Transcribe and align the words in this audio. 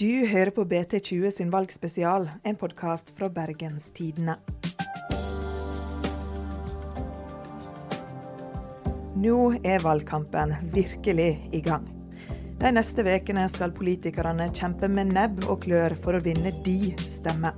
Du 0.00 0.26
hører 0.26 0.48
på 0.50 0.64
BT20 0.64 1.30
sin 1.30 1.50
valgspesial, 1.52 2.24
en 2.42 2.56
podkast 2.56 3.10
fra 3.18 3.26
Bergens 3.28 3.90
Tidende. 3.92 4.38
Nå 9.20 9.34
er 9.60 9.84
valgkampen 9.84 10.54
virkelig 10.72 11.28
i 11.52 11.60
gang. 11.60 11.84
De 12.62 12.72
neste 12.72 13.04
ukene 13.04 13.44
skal 13.52 13.76
politikerne 13.76 14.48
kjempe 14.56 14.88
med 14.88 15.12
nebb 15.12 15.44
og 15.50 15.66
klør 15.66 15.98
for 16.00 16.16
å 16.16 16.24
vinne 16.24 16.54
de 16.64 16.94
stemme. 17.04 17.52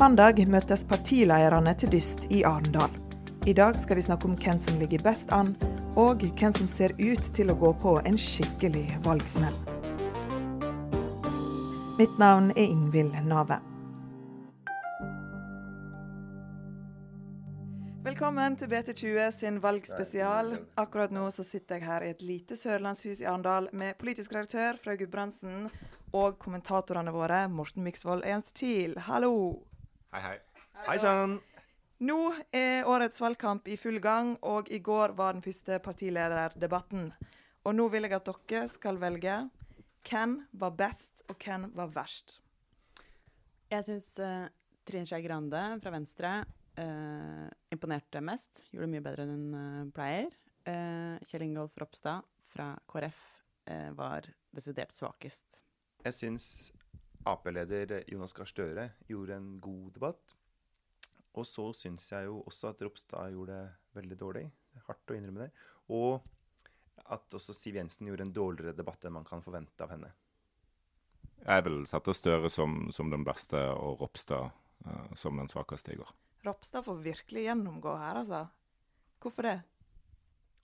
Mandag 0.00 0.40
møtes 0.48 0.88
partilederne 0.88 1.76
til 1.76 1.92
dyst 1.98 2.24
i 2.32 2.40
Arendal. 2.40 2.88
I 3.44 3.52
dag 3.52 3.76
skal 3.76 4.00
vi 4.00 4.08
snakke 4.08 4.32
om 4.32 4.40
hvem 4.40 4.64
som 4.64 4.80
ligger 4.80 5.04
best 5.04 5.28
an, 5.28 5.52
og 5.92 6.24
hvem 6.24 6.56
som 6.56 6.72
ser 6.72 6.96
ut 6.96 7.32
til 7.36 7.52
å 7.52 7.60
gå 7.60 7.76
på 7.84 7.98
en 8.00 8.16
skikkelig 8.16 8.88
valgsmell. 9.04 9.75
Mitt 11.96 12.18
navn 12.18 12.50
er 12.50 12.66
Ingvild 12.68 13.14
Nave. 13.24 13.56
Velkommen 18.04 18.58
til 18.60 18.68
BT20 18.68 19.30
sin 19.32 19.56
valgspesial. 19.64 20.50
Akkurat 20.76 21.14
nå 21.16 21.24
så 21.32 21.40
sitter 21.40 21.80
jeg 21.80 21.86
her 21.88 22.04
i 22.04 22.10
et 22.12 22.20
lite 22.20 22.60
sørlandshus 22.60 23.24
i 23.24 23.24
Arendal 23.24 23.70
med 23.72 23.96
politisk 23.96 24.36
redaktør 24.36 24.76
fra 24.84 24.98
Gudbrandsen 25.00 25.70
og 26.12 26.36
kommentatorene 26.44 27.16
våre 27.16 27.46
Morten 27.48 27.88
Myksvold 27.88 28.26
og 28.26 28.28
Jens 28.28 28.52
Thiel. 28.52 28.98
Hallo! 29.08 29.32
Hei, 30.12 30.20
hei. 30.28 30.38
Hei 30.90 31.00
sann! 31.00 31.38
Nå 32.04 32.20
er 32.52 32.84
årets 32.84 33.24
valgkamp 33.24 33.72
i 33.72 33.80
full 33.80 34.02
gang, 34.04 34.36
og 34.44 34.68
i 34.68 34.84
går 34.84 35.16
var 35.16 35.32
den 35.32 35.48
første 35.48 35.80
partilederdebatten. 35.80 37.08
Og 37.64 37.80
nå 37.80 37.88
vil 37.88 38.04
jeg 38.04 38.20
at 38.20 38.34
dere 38.36 38.68
skal 38.68 39.00
velge 39.00 39.46
hvem 40.06 40.38
var 40.58 40.74
best, 40.78 41.24
og 41.30 41.38
hvem 41.42 41.68
var 41.76 41.90
verst. 41.94 42.38
Jeg 43.70 43.86
syns 43.88 44.12
uh, 44.22 44.46
Trine 44.86 45.08
Skei 45.08 45.24
Grande 45.24 45.62
fra 45.82 45.92
Venstre 45.94 46.32
uh, 46.78 47.46
imponerte 47.74 48.22
mest. 48.24 48.62
Gjorde 48.70 48.86
det 48.86 48.92
mye 48.94 49.06
bedre 49.06 49.26
enn 49.26 49.34
hun 49.34 49.56
uh, 49.56 49.92
pleier. 49.94 50.30
Uh, 50.66 51.18
Kjell 51.26 51.46
Ingolf 51.48 51.76
Ropstad 51.80 52.26
fra 52.52 52.72
KrF 52.90 53.24
var 53.98 54.22
desidert 54.54 54.92
svakest. 54.94 55.56
Jeg 56.04 56.14
syns 56.14 56.44
Ap-leder 57.26 58.04
Jonas 58.06 58.30
Gahr 58.38 58.46
Støre 58.46 58.84
gjorde 59.08 59.34
en 59.34 59.48
god 59.58 59.88
debatt. 59.96 60.36
Og 61.34 61.44
så 61.50 61.64
syns 61.74 62.06
jeg 62.12 62.28
jo 62.28 62.38
også 62.46 62.70
at 62.70 62.84
Ropstad 62.86 63.34
gjorde 63.34 63.56
det 63.58 63.98
veldig 63.98 64.18
dårlig. 64.20 64.44
Hardt 64.86 65.10
å 65.10 65.16
innrømme 65.18 65.48
det. 65.48 65.50
Og 65.90 66.22
at 67.12 67.36
også 67.38 67.54
Siv 67.54 67.76
Jensen 67.78 68.08
gjorde 68.08 68.26
en 68.26 68.34
dårligere 68.34 68.76
debatt 68.76 69.04
enn 69.04 69.16
man 69.16 69.26
kan 69.26 69.44
forvente 69.44 69.84
av 69.84 69.92
henne. 69.94 70.12
Jeg 71.46 71.64
vil 71.66 71.84
sette 71.86 72.14
Støre 72.16 72.50
som, 72.50 72.86
som 72.94 73.10
den 73.12 73.24
beste 73.26 73.58
og 73.76 74.00
Ropstad 74.02 74.50
uh, 74.86 75.12
som 75.18 75.38
den 75.38 75.50
svakeste 75.52 75.94
i 75.94 76.00
går. 76.00 76.10
Ropstad 76.46 76.86
får 76.86 77.02
virkelig 77.04 77.46
gjennomgå 77.46 77.94
her, 78.00 78.22
altså. 78.22 78.46
Hvorfor 79.22 79.46
det? 79.46 79.56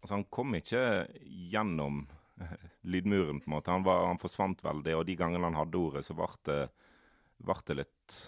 Altså, 0.03 0.17
han 0.17 0.27
kom 0.35 0.55
ikke 0.59 0.83
gjennom 1.53 2.05
lydmuren, 2.93 3.41
på 3.43 3.51
en 3.51 3.57
måte. 3.57 3.75
Han, 3.75 3.87
var, 3.87 4.07
han, 4.09 4.21
forsvant 4.23 4.63
veldig, 4.65 4.97
og 4.99 5.07
de 5.09 5.19
gangene 5.19 5.51
han 5.51 5.59
hadde 5.59 5.79
ordet, 5.79 6.05
så 6.07 6.17
ble 6.19 6.31
det, 6.49 6.61
det 7.69 7.79
litt 7.79 8.19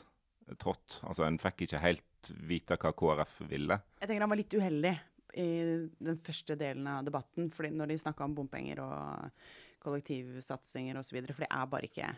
trått. 0.63 1.01
Altså, 1.03 1.27
En 1.27 1.41
fikk 1.43 1.67
ikke 1.67 1.83
helt 1.83 2.31
vite 2.47 2.79
hva 2.81 2.95
KrF 2.95 3.41
ville. 3.51 3.81
Jeg 4.01 4.09
tenker 4.09 4.25
han 4.25 4.33
var 4.33 4.41
litt 4.41 4.55
uheldig 4.55 4.95
i 5.41 5.51
den 5.99 6.21
første 6.25 6.57
delen 6.59 6.87
av 6.91 7.05
debatten, 7.07 7.51
fordi 7.55 7.73
når 7.75 7.91
de 7.91 8.01
snakka 8.03 8.27
om 8.27 8.37
bompenger 8.37 8.83
og 8.85 9.45
kollektivsatsinger 9.85 10.99
osv. 11.01 11.21
For 11.29 11.45
det 11.45 11.51
er 11.51 11.71
bare 11.71 11.91
ikke 11.91 12.13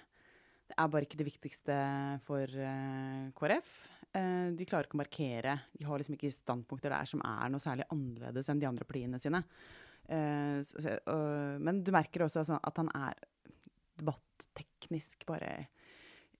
det 0.67 0.75
er 0.83 0.89
bare 0.91 1.07
ikke 1.07 1.19
det 1.21 1.29
viktigste 1.29 1.75
for 2.27 2.51
uh, 2.59 3.29
KrF. 3.39 3.69
Uh, 4.11 4.51
de 4.59 4.67
klarer 4.67 4.89
ikke 4.89 4.99
å 4.99 5.03
markere. 5.03 5.53
De 5.79 5.87
har 5.87 6.03
liksom 6.03 6.17
ikke 6.17 6.33
standpunkter 6.35 6.91
der 6.91 7.07
som 7.07 7.23
er 7.23 7.53
noe 7.53 7.63
særlig 7.63 7.87
annerledes 7.95 8.51
enn 8.51 8.63
de 8.63 8.67
andre 8.67 8.87
partiene 8.89 9.21
sine. 9.23 9.45
Uh, 10.11 10.59
så, 10.67 10.97
men 11.63 11.85
du 11.87 11.93
merker 11.95 12.27
også 12.27 12.43
altså, 12.43 12.59
at 12.59 12.83
han 12.83 12.91
er 12.99 13.23
debatteknisk 14.01 15.23
bare 15.29 15.69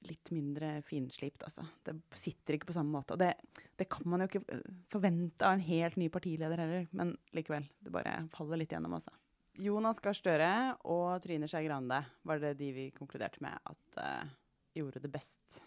litt 0.07 0.31
mindre 0.35 0.81
finslipt, 0.87 1.43
altså. 1.47 1.65
Det 1.85 1.95
sitter 2.19 2.57
ikke 2.57 2.71
på 2.71 2.77
samme 2.77 2.93
måte. 2.95 3.17
Og 3.17 3.23
det, 3.23 3.33
det, 3.79 3.89
kan 3.91 4.07
man 4.11 4.23
jo 4.23 4.29
ikke 4.31 4.61
forvente 4.93 5.47
av 5.47 5.57
en 5.57 5.65
helt 5.67 5.97
ny 6.01 6.11
partileder 6.13 6.63
heller, 6.63 6.89
men 6.97 7.15
likevel. 7.37 7.67
Det 7.81 7.95
bare 7.95 8.19
faller 8.35 8.61
litt 8.61 8.75
gjennom, 8.75 8.97
altså. 8.99 9.15
Jonas 9.57 10.03
Gahr 10.05 10.17
Støre 10.17 10.51
og 10.93 11.23
Trine 11.25 11.49
Skei 11.49 11.65
Grande 11.65 12.03
var 12.29 12.43
det 12.43 12.59
de 12.59 12.73
vi 12.77 12.91
konkluderte 12.97 13.41
med 13.45 13.57
at 13.65 14.01
uh, 14.03 14.35
gjorde 14.77 15.01
det 15.01 15.13
best. 15.13 15.61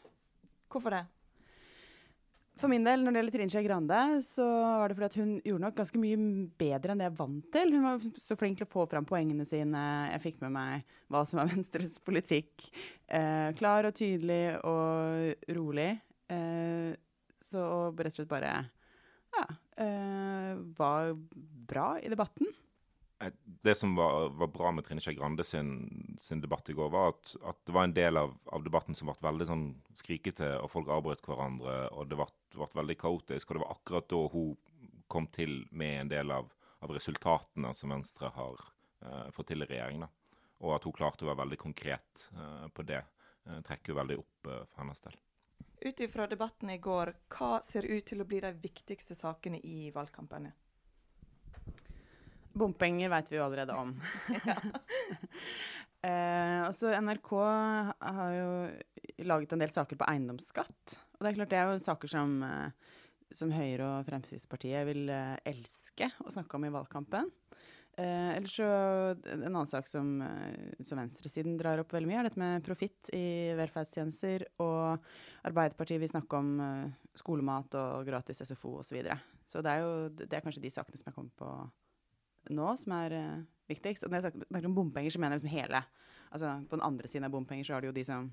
Hvorfor 0.70 0.94
det? 0.94 1.06
For 2.60 2.72
min 2.72 2.84
del, 2.84 3.04
når 3.04 3.14
det 3.14 3.22
gjelder 3.22 3.36
Trine 3.38 3.54
Skei 3.54 3.64
Grande, 3.64 4.00
så 4.26 4.46
var 4.46 4.92
det 4.92 4.98
fordi 4.98 5.08
at 5.08 5.18
hun 5.22 5.32
gjorde 5.48 5.64
nok 5.64 5.78
ganske 5.78 6.02
mye 6.02 6.20
bedre 6.60 6.94
enn 6.94 7.02
det 7.02 7.08
jeg 7.08 7.18
vant 7.20 7.50
til. 7.56 7.74
Hun 7.76 7.86
var 7.88 8.08
så 8.20 8.38
flink 8.40 8.60
til 8.60 8.68
å 8.68 8.72
få 8.74 8.86
fram 8.92 9.08
poengene 9.08 9.48
sine. 9.48 9.84
Jeg 10.12 10.24
fikk 10.26 10.42
med 10.44 10.56
meg 10.58 10.96
hva 11.08 11.24
som 11.28 11.40
var 11.40 11.52
Venstres 11.54 11.96
politikk. 12.04 12.68
Eh, 13.08 13.50
klar 13.60 13.88
og 13.88 13.96
tydelig 13.96 14.44
og 14.68 15.54
rolig. 15.56 15.92
Eh, 16.36 16.92
så 17.50 17.64
rett 17.96 18.12
og 18.12 18.20
slett 18.20 18.32
bare 18.32 18.52
ja, 18.60 19.46
eh, 19.80 20.52
var 20.76 21.14
bra 21.70 21.94
i 22.04 22.12
debatten 22.12 22.52
det 23.64 23.76
som 23.76 23.96
var, 23.96 24.30
var, 24.30 24.48
bra 24.48 24.72
med 24.72 24.86
Trine 24.86 25.02
Skei 25.04 25.16
Grande 25.18 25.44
sin, 25.44 25.99
sin, 26.20 26.42
debatt 26.42 26.70
i 26.70 26.74
går, 26.74 26.90
var 26.90 27.14
at, 27.14 27.36
at, 27.44 27.60
det 27.66 27.74
var 27.76 27.88
en 27.88 27.94
del 27.96 28.18
av, 28.18 28.34
av, 28.46 28.64
debatten 28.64 28.96
som 28.96 29.10
ble 29.10 29.18
veldig 29.24 29.48
sånn 29.50 29.66
skrikete, 29.98 30.52
og 30.64 30.72
folk 30.74 30.92
avbrøt 30.94 31.24
hverandre, 31.26 31.76
og 31.96 32.10
det 32.10 32.20
ble, 32.20 32.28
ble, 32.56 32.70
veldig 32.82 32.98
kaotisk. 33.00 33.50
Og 33.50 33.58
det 33.58 33.64
var 33.64 33.76
akkurat 33.76 34.10
da 34.12 34.24
hun 34.34 34.58
kom 35.10 35.30
til 35.34 35.64
med 35.72 35.96
en 36.04 36.12
del 36.12 36.36
av, 36.36 36.52
av 36.86 36.94
resultatene 36.94 37.74
som 37.76 37.96
Venstre 37.96 38.30
har 38.36 38.60
uh, 38.60 39.30
fått 39.36 39.50
til 39.54 39.66
i 39.66 39.70
regjering. 39.70 40.06
Da. 40.06 40.38
Og 40.66 40.76
at 40.76 40.86
hun 40.86 40.96
klarte 40.96 41.26
å 41.26 41.32
være 41.32 41.42
veldig 41.46 41.60
konkret 41.64 42.30
uh, 42.36 42.68
på 42.74 42.86
det, 42.86 43.02
uh, 43.50 43.60
trekker 43.66 43.98
veldig 43.98 44.20
opp 44.22 44.50
for 44.52 44.78
hennes 44.84 45.02
del. 45.08 45.18
Ut 45.80 46.02
ifra 46.04 46.28
debatten 46.28 46.70
i 46.74 46.78
går, 46.84 47.14
hva 47.32 47.62
ser 47.64 47.88
ut 47.88 48.06
til 48.06 48.22
å 48.22 48.28
bli 48.28 48.42
de 48.44 48.52
viktigste 48.60 49.16
sakene 49.16 49.62
i 49.64 49.90
valgkampene? 49.96 50.52
Bompenger 52.60 53.10
vet 53.14 53.32
vi 53.32 53.38
jo 53.38 53.46
allerede 53.46 53.76
om. 53.80 53.94
eh, 56.06 56.62
også 56.68 56.94
NRK 57.02 57.32
har 57.40 58.32
jo 58.36 58.50
laget 59.28 59.54
en 59.54 59.64
del 59.64 59.74
saker 59.74 60.00
på 60.00 60.08
eiendomsskatt. 60.08 60.96
Og 61.18 61.26
det 61.26 61.32
er 61.32 61.38
klart 61.40 61.52
det 61.52 61.60
er 61.60 61.72
jo 61.72 61.84
saker 61.84 62.12
som, 62.12 62.38
eh, 62.44 62.96
som 63.36 63.52
Høyre 63.54 63.88
og 63.88 64.08
Fremskrittspartiet 64.08 64.88
vil 64.90 65.10
eh, 65.12 65.36
elske 65.50 66.12
å 66.24 66.32
snakke 66.34 66.58
om 66.58 66.68
i 66.68 66.74
valgkampen. 66.74 67.32
Eh, 68.00 68.38
ellers 68.38 68.54
så 68.56 68.68
En 69.28 69.44
annen 69.50 69.68
sak 69.68 69.88
som, 69.88 70.22
eh, 70.22 70.84
som 70.88 71.02
venstresiden 71.02 71.58
drar 71.60 71.82
opp 71.82 71.92
veldig 71.92 72.08
mye, 72.08 72.20
er 72.22 72.30
dette 72.30 72.40
med 72.40 72.64
profitt 72.64 73.12
i 73.12 73.52
velferdstjenester. 73.60 74.48
Og 74.64 75.04
Arbeiderpartiet 75.44 76.00
vil 76.00 76.12
snakke 76.12 76.40
om 76.40 76.94
skolemat 77.16 77.76
og 77.76 78.08
gratis 78.08 78.42
SFO 78.46 78.80
osv. 78.80 78.88
Så, 78.88 78.96
videre. 78.96 79.20
så 79.48 79.62
det 79.64 79.72
er 79.72 79.84
jo 79.84 80.10
det 80.16 80.34
er 80.34 80.44
kanskje 80.46 80.64
de 80.64 80.72
sakene 80.72 80.98
som 80.98 81.12
jeg 81.12 81.16
kommer 81.16 81.36
på 81.36 81.52
nå 82.56 82.68
som 82.80 82.94
er 82.96 83.14
viktigst. 83.70 84.06
Og 84.06 84.12
når 84.12 84.22
jeg 84.28 84.46
snakker 84.48 84.70
om 84.70 84.78
bompenger, 84.78 85.14
så 85.14 85.22
mener 85.22 85.38
jeg 85.38 85.44
liksom 85.44 85.56
hele. 85.58 85.84
Altså, 86.30 86.54
på 86.70 86.78
den 86.78 86.86
andre 86.86 87.10
siden 87.10 87.28
av 87.28 87.34
bompenger 87.34 87.68
så 87.68 87.76
har 87.76 87.84
du 87.84 87.90
jo 87.90 87.96
de 87.96 88.06
som, 88.06 88.30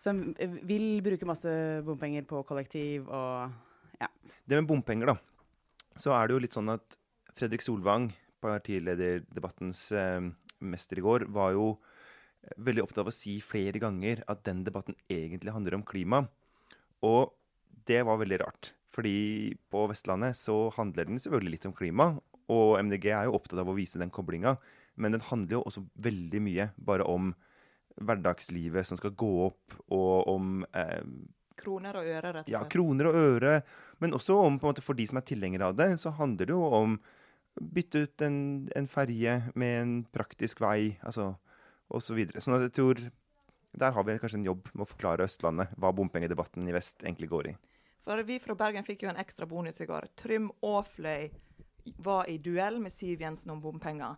som 0.00 0.20
vil 0.68 0.86
bruke 1.04 1.28
masse 1.28 1.52
bompenger 1.86 2.24
på 2.28 2.42
kollektiv 2.48 3.08
og 3.08 3.56
ja. 4.00 4.08
Det 4.44 4.58
med 4.58 4.68
bompenger, 4.68 5.14
da. 5.14 5.16
Så 5.96 6.12
er 6.12 6.28
det 6.28 6.36
jo 6.36 6.40
litt 6.44 6.56
sånn 6.56 6.68
at 6.68 6.98
Fredrik 7.36 7.64
Solvang, 7.64 8.10
partilederdebattens 8.44 9.86
eh, 9.96 10.26
mester 10.60 11.00
i 11.00 11.04
går, 11.04 11.24
var 11.32 11.54
jo 11.56 11.70
veldig 12.62 12.84
opptatt 12.84 13.02
av 13.02 13.10
å 13.10 13.14
si 13.14 13.38
flere 13.42 13.80
ganger 13.82 14.22
at 14.30 14.44
den 14.46 14.62
debatten 14.66 14.96
egentlig 15.10 15.54
handler 15.54 15.78
om 15.78 15.86
klima. 15.88 16.22
Og 17.04 17.32
det 17.88 18.02
var 18.06 18.20
veldig 18.20 18.40
rart. 18.44 18.72
Fordi 18.94 19.56
på 19.72 19.84
Vestlandet 19.90 20.38
så 20.38 20.70
handler 20.76 21.08
den 21.08 21.20
selvfølgelig 21.20 21.56
litt 21.56 21.68
om 21.68 21.76
klima, 21.76 22.06
og 22.52 22.76
MDG 22.82 23.10
er 23.10 23.28
jo 23.28 23.36
opptatt 23.38 23.60
av 23.62 23.70
å 23.70 23.76
vise 23.76 24.00
den 24.00 24.12
koblinga, 24.14 24.56
men 24.96 25.16
den 25.16 25.24
handler 25.28 25.58
jo 25.58 25.64
også 25.68 25.84
veldig 26.04 26.40
mye 26.44 26.70
bare 26.76 27.06
om 27.08 27.32
hverdagslivet 27.96 28.86
som 28.86 28.98
skal 29.00 29.14
gå 29.16 29.32
opp, 29.46 29.76
og 29.92 30.28
om 30.30 30.60
eh, 30.76 31.02
Kroner 31.56 31.96
og 31.96 32.04
øre, 32.04 32.32
rett 32.34 32.44
og 32.44 32.50
slett. 32.50 32.52
Ja, 32.52 32.66
kroner 32.68 33.08
og 33.08 33.14
øre. 33.16 33.52
Men 34.04 34.12
også 34.12 34.34
om, 34.44 34.58
på 34.60 34.66
en 34.66 34.74
måte, 34.74 34.84
for 34.84 34.98
de 34.98 35.06
som 35.08 35.16
er 35.16 35.24
tilhengere 35.24 35.70
av 35.70 35.78
det, 35.78 35.86
så 36.02 36.12
handler 36.18 36.50
det 36.50 36.52
jo 36.52 36.66
om 36.68 36.98
bytte 37.56 38.02
ut 38.04 38.24
en, 38.26 38.38
en 38.76 38.88
ferje 38.92 39.38
med 39.56 39.76
en 39.80 39.94
praktisk 40.12 40.60
vei, 40.60 40.98
altså, 41.00 41.30
og 41.88 42.04
så 42.04 42.16
videre. 42.18 42.42
Sånn 42.44 42.58
at 42.58 42.66
jeg 42.66 42.74
tror 42.76 43.00
der 43.76 43.96
har 43.96 44.04
vi 44.04 44.18
kanskje 44.20 44.40
en 44.40 44.50
jobb 44.50 44.68
med 44.74 44.84
å 44.84 44.90
forklare 44.90 45.24
Østlandet 45.28 45.72
hva 45.80 45.94
bompengedebatten 45.96 46.68
i 46.68 46.76
vest 46.76 47.00
egentlig 47.04 47.30
går 47.32 47.50
i. 47.52 47.56
For 48.06 48.22
vi 48.28 48.38
fra 48.40 48.54
Bergen 48.56 48.86
fikk 48.86 49.04
jo 49.04 49.10
en 49.10 49.20
ekstra 49.20 49.48
bonus 49.48 49.80
i 49.82 49.88
går. 49.88 50.06
Trym 50.20 50.52
og 50.64 50.84
Fløy 50.92 51.30
var 51.96 52.28
i 52.30 52.38
duell 52.38 52.80
med 52.82 52.92
Siv 52.92 53.20
Jensen 53.22 53.52
om 53.54 53.60
bompenger. 53.62 54.16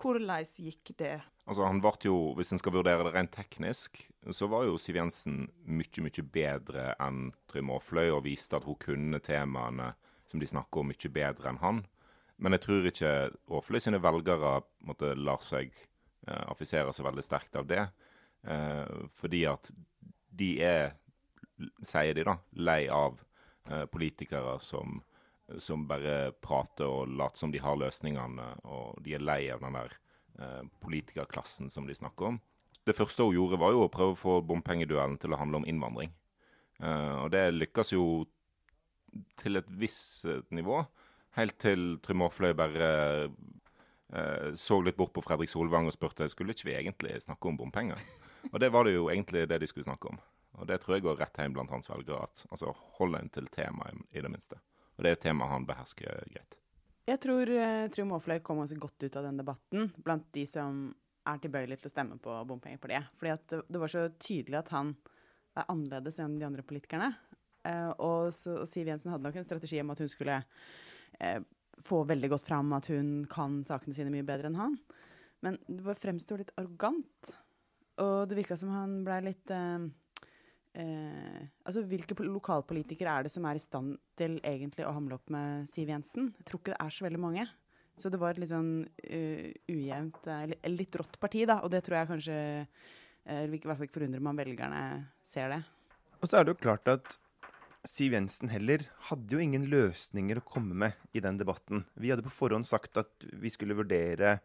Hvordan 0.00 0.46
gikk 0.56 0.94
det? 0.96 1.20
Altså, 1.46 1.66
han 1.66 1.80
ble 1.82 1.92
jo, 2.04 2.32
Hvis 2.36 2.52
en 2.52 2.60
skal 2.60 2.72
vurdere 2.72 3.04
det 3.04 3.12
rent 3.14 3.32
teknisk, 3.34 4.00
så 4.30 4.48
var 4.48 4.64
jo 4.64 4.78
Siv 4.78 4.96
Jensen 4.96 5.48
mye 5.64 6.04
mye 6.04 6.24
bedre 6.24 6.94
enn 7.00 7.32
Trym 7.50 7.72
Aafløy 7.74 8.10
og 8.10 8.24
viste 8.24 8.56
at 8.56 8.64
hun 8.64 8.78
kunne 8.80 9.20
temaene 9.20 9.92
som 10.30 10.40
de 10.40 10.46
snakker 10.46 10.80
om, 10.80 10.92
mye 10.92 11.12
bedre 11.12 11.50
enn 11.50 11.60
han. 11.60 11.82
Men 12.40 12.56
jeg 12.56 12.64
tror 12.64 12.86
ikke 12.88 13.12
Aafløy 13.50 13.80
sine 13.82 14.00
velgere 14.00 14.60
måtte 14.86 15.12
lar 15.18 15.42
seg 15.44 15.74
eh, 15.74 16.44
affisere 16.48 16.94
så 16.96 17.04
veldig 17.04 17.24
sterkt 17.26 17.58
av 17.58 17.66
det. 17.68 17.84
Eh, 18.46 19.08
fordi 19.20 19.44
at 19.50 19.68
de 20.30 20.52
er, 20.64 20.94
sier 21.84 22.14
de 22.16 22.24
da, 22.24 22.38
lei 22.56 22.84
av 22.88 23.18
eh, 23.68 23.84
politikere 23.92 24.56
som, 24.64 25.02
som 25.58 25.86
bare 25.88 26.32
prater 26.44 26.86
og 26.86 27.10
later 27.10 27.44
som 27.44 27.52
de 27.52 27.62
har 27.62 27.78
løsningene, 27.80 28.52
og 28.64 29.00
de 29.04 29.16
er 29.16 29.24
lei 29.24 29.42
av 29.52 29.64
den 29.64 29.76
der 29.78 29.96
eh, 30.38 30.62
politikerklassen 30.84 31.70
som 31.72 31.88
de 31.88 31.96
snakker 31.96 32.32
om. 32.32 32.40
Det 32.86 32.96
første 32.96 33.26
hun 33.26 33.36
gjorde, 33.36 33.60
var 33.60 33.74
jo 33.74 33.84
å 33.84 33.92
prøve 33.92 34.16
å 34.16 34.20
få 34.20 34.40
bompengeduellen 34.46 35.18
til 35.20 35.34
å 35.34 35.40
handle 35.40 35.60
om 35.60 35.68
innvandring. 35.68 36.12
Eh, 36.80 37.16
og 37.24 37.30
det 37.34 37.48
lykkes 37.54 37.94
jo 37.94 38.04
til 39.40 39.60
et 39.60 39.68
visst 39.80 40.24
eh, 40.24 40.42
nivå, 40.54 40.82
helt 41.38 41.58
til 41.62 41.98
Trym 42.04 42.24
Aafløy 42.24 42.54
bare 42.58 42.90
eh, 43.28 44.50
så 44.58 44.80
litt 44.82 44.98
bort 44.98 45.12
på 45.14 45.22
Fredrik 45.24 45.52
Solvang 45.52 45.90
og 45.90 45.94
spurte 45.94 46.28
skulle 46.32 46.56
ikke 46.56 46.70
vi 46.70 46.78
egentlig 46.78 47.20
snakke 47.26 47.50
om 47.50 47.60
bompenger. 47.60 48.00
Og 48.50 48.58
det 48.62 48.72
var 48.72 48.86
det 48.88 48.96
jo 48.96 49.10
egentlig 49.12 49.46
det 49.50 49.60
de 49.60 49.68
skulle 49.70 49.86
snakke 49.86 50.14
om. 50.14 50.20
Og 50.58 50.66
det 50.66 50.80
tror 50.82 50.96
jeg 50.96 51.04
går 51.04 51.20
rett 51.20 51.38
hjem 51.38 51.54
blant 51.54 51.70
hans 51.72 51.90
velgere. 51.90 52.24
at 52.24 52.46
altså, 52.50 52.72
Hold 52.98 53.16
en 53.18 53.28
til 53.32 53.46
temaet, 53.52 54.00
i 54.10 54.22
det 54.24 54.30
minste. 54.32 54.58
Og 55.00 55.06
det 55.06 55.14
er 55.14 55.16
et 55.16 55.22
tema 55.24 55.46
han 55.48 55.64
behersker 55.64 56.26
greit. 56.28 56.58
Jeg 57.08 57.18
tror 57.24 57.48
uh, 57.48 57.86
Trym 57.88 58.10
Aafløy 58.12 58.42
kom 58.44 58.58
ganske 58.60 58.76
godt 58.76 59.06
ut 59.06 59.14
av 59.16 59.24
den 59.24 59.38
debatten 59.40 59.86
blant 60.04 60.26
de 60.36 60.42
som 60.44 60.90
er 61.24 61.40
tilbøyelig 61.40 61.78
til 61.80 61.88
å 61.88 61.92
stemme 61.94 62.18
på 62.20 62.34
bompenger 62.44 62.82
på 62.82 62.90
det. 62.92 63.00
Fordi 63.16 63.32
at 63.32 63.54
det, 63.56 63.80
var 63.80 63.88
så 63.88 64.02
tydelig 64.20 64.58
at 64.60 64.72
han 64.76 64.92
er 65.56 65.64
annerledes 65.72 66.20
enn 66.20 66.36
de 66.36 66.44
andre 66.44 66.64
politikerne. 66.68 67.08
Uh, 67.64 67.88
og, 67.96 68.28
så, 68.36 68.58
og, 68.60 68.68
Siv 68.68 68.92
Jensen 68.92 69.14
hadde 69.14 69.24
nok 69.24 69.40
en 69.40 69.48
strategi 69.48 69.80
om 69.80 69.94
at 69.94 70.04
hun 70.04 70.12
skulle 70.12 70.36
uh, 70.44 71.40
få 71.88 72.02
veldig 72.12 72.34
godt 72.34 72.44
fram 72.52 72.76
at 72.76 72.92
hun 72.92 73.24
kan 73.32 73.62
sakene 73.68 73.96
sine 73.96 74.12
mye 74.12 74.28
bedre 74.28 74.52
enn 74.52 74.60
han. 74.60 74.76
Men 75.40 75.56
det 75.64 75.96
fremsto 75.96 76.36
litt 76.36 76.52
arrogant. 76.60 77.32
Og 78.04 78.28
det 78.28 78.36
virka 78.36 78.60
som 78.60 78.76
han 78.76 79.00
blei 79.08 79.22
litt 79.30 79.56
uh, 79.56 79.88
altså 80.74 81.82
Hvilke 81.90 82.14
lokalpolitikere 82.22 83.10
er 83.10 83.26
det 83.26 83.32
som 83.34 83.46
er 83.48 83.58
i 83.58 83.62
stand 83.62 83.96
til 84.18 84.36
egentlig 84.46 84.86
å 84.86 84.92
hamle 84.94 85.16
opp 85.18 85.32
med 85.34 85.66
Siv 85.70 85.90
Jensen? 85.90 86.30
Jeg 86.38 86.46
tror 86.46 86.60
ikke 86.60 86.74
det 86.76 86.84
er 86.84 86.94
så 86.94 87.06
veldig 87.08 87.22
mange. 87.22 87.46
Så 88.00 88.08
det 88.12 88.20
var 88.22 88.32
et 88.32 88.40
litt 88.40 88.52
sånn 88.52 88.86
ujevnt, 89.68 90.22
eller 90.30 90.72
litt 90.72 90.96
rått 90.96 91.18
parti, 91.20 91.42
da. 91.48 91.58
Og 91.66 91.72
det 91.74 91.82
tror 91.84 91.98
jeg 91.98 92.10
kanskje 92.12 92.36
uh, 92.64 93.42
I 93.42 93.50
hvert 93.50 93.66
fall 93.74 93.88
ikke 93.88 93.98
forundrer 93.98 94.22
meg 94.22 94.32
om 94.32 94.40
velgerne 94.40 94.84
ser 95.26 95.52
det. 95.52 95.60
Og 96.20 96.30
så 96.30 96.38
er 96.38 96.46
det 96.46 96.54
jo 96.54 96.62
klart 96.62 96.88
at 96.92 97.18
Siv 97.88 98.12
Jensen 98.12 98.50
heller 98.52 98.84
hadde 99.08 99.32
jo 99.36 99.40
ingen 99.40 99.64
løsninger 99.72 100.40
å 100.40 100.44
komme 100.44 100.76
med 100.76 101.16
i 101.16 101.22
den 101.24 101.38
debatten. 101.40 101.86
Vi 101.96 102.10
hadde 102.12 102.26
på 102.26 102.34
forhånd 102.42 102.68
sagt 102.68 103.00
at 103.00 103.28
vi 103.40 103.52
skulle 103.52 103.76
vurdere 103.78 104.38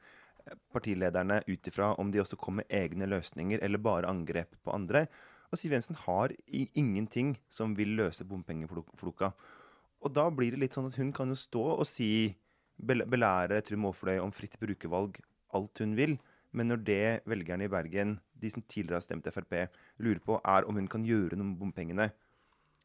partilederne 0.72 1.42
ut 1.48 1.68
ifra 1.68 1.94
om 2.00 2.12
de 2.14 2.22
også 2.22 2.38
kom 2.40 2.62
med 2.62 2.70
egne 2.72 3.10
løsninger 3.12 3.64
eller 3.66 3.82
bare 3.82 4.12
angrep 4.12 4.56
på 4.64 4.72
andre. 4.76 5.04
Og 5.56 5.60
Siv 5.62 5.72
Jensen 5.72 5.96
har 6.04 6.34
ingenting 6.52 7.38
som 7.48 7.78
vil 7.78 7.94
løse 7.96 8.26
bompengefloka. 8.28 9.30
Og 10.04 10.12
da 10.12 10.26
blir 10.28 10.52
det 10.52 10.60
litt 10.60 10.76
sånn 10.76 10.90
at 10.90 10.98
hun 11.00 11.14
kan 11.16 11.32
jo 11.32 11.38
stå 11.40 11.64
og 11.78 11.86
si, 11.88 12.36
belære 12.76 13.62
Trym 13.64 13.88
Aafløy 13.88 14.20
om 14.20 14.34
fritt 14.36 14.58
brukervalg 14.60 15.22
alt 15.56 15.80
hun 15.80 15.94
vil. 15.96 16.18
Men 16.52 16.68
når 16.72 16.82
det 16.88 17.06
velgerne 17.32 17.70
i 17.70 17.72
Bergen, 17.72 18.18
de 18.36 18.52
som 18.52 18.66
tidligere 18.68 19.00
har 19.00 19.06
stemt 19.06 19.30
Frp, 19.32 19.56
lurer 20.04 20.20
på, 20.24 20.42
er 20.44 20.68
om 20.68 20.76
hun 20.76 20.90
kan 20.92 21.08
gjøre 21.08 21.40
noe 21.40 21.54
med 21.54 21.62
bompengene, 21.62 22.10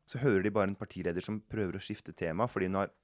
så 0.07 0.23
hører 0.23 0.47
de 0.47 0.55
bare 0.55 0.71
en 0.71 0.79
partileder 0.79 1.27
som 1.27 1.41
prøver 1.51 1.79
å 1.79 1.83
skifte 1.83 2.15
tema, 2.15 2.47
fordi 2.51 2.71
hun 2.71 2.79
har 2.85 2.95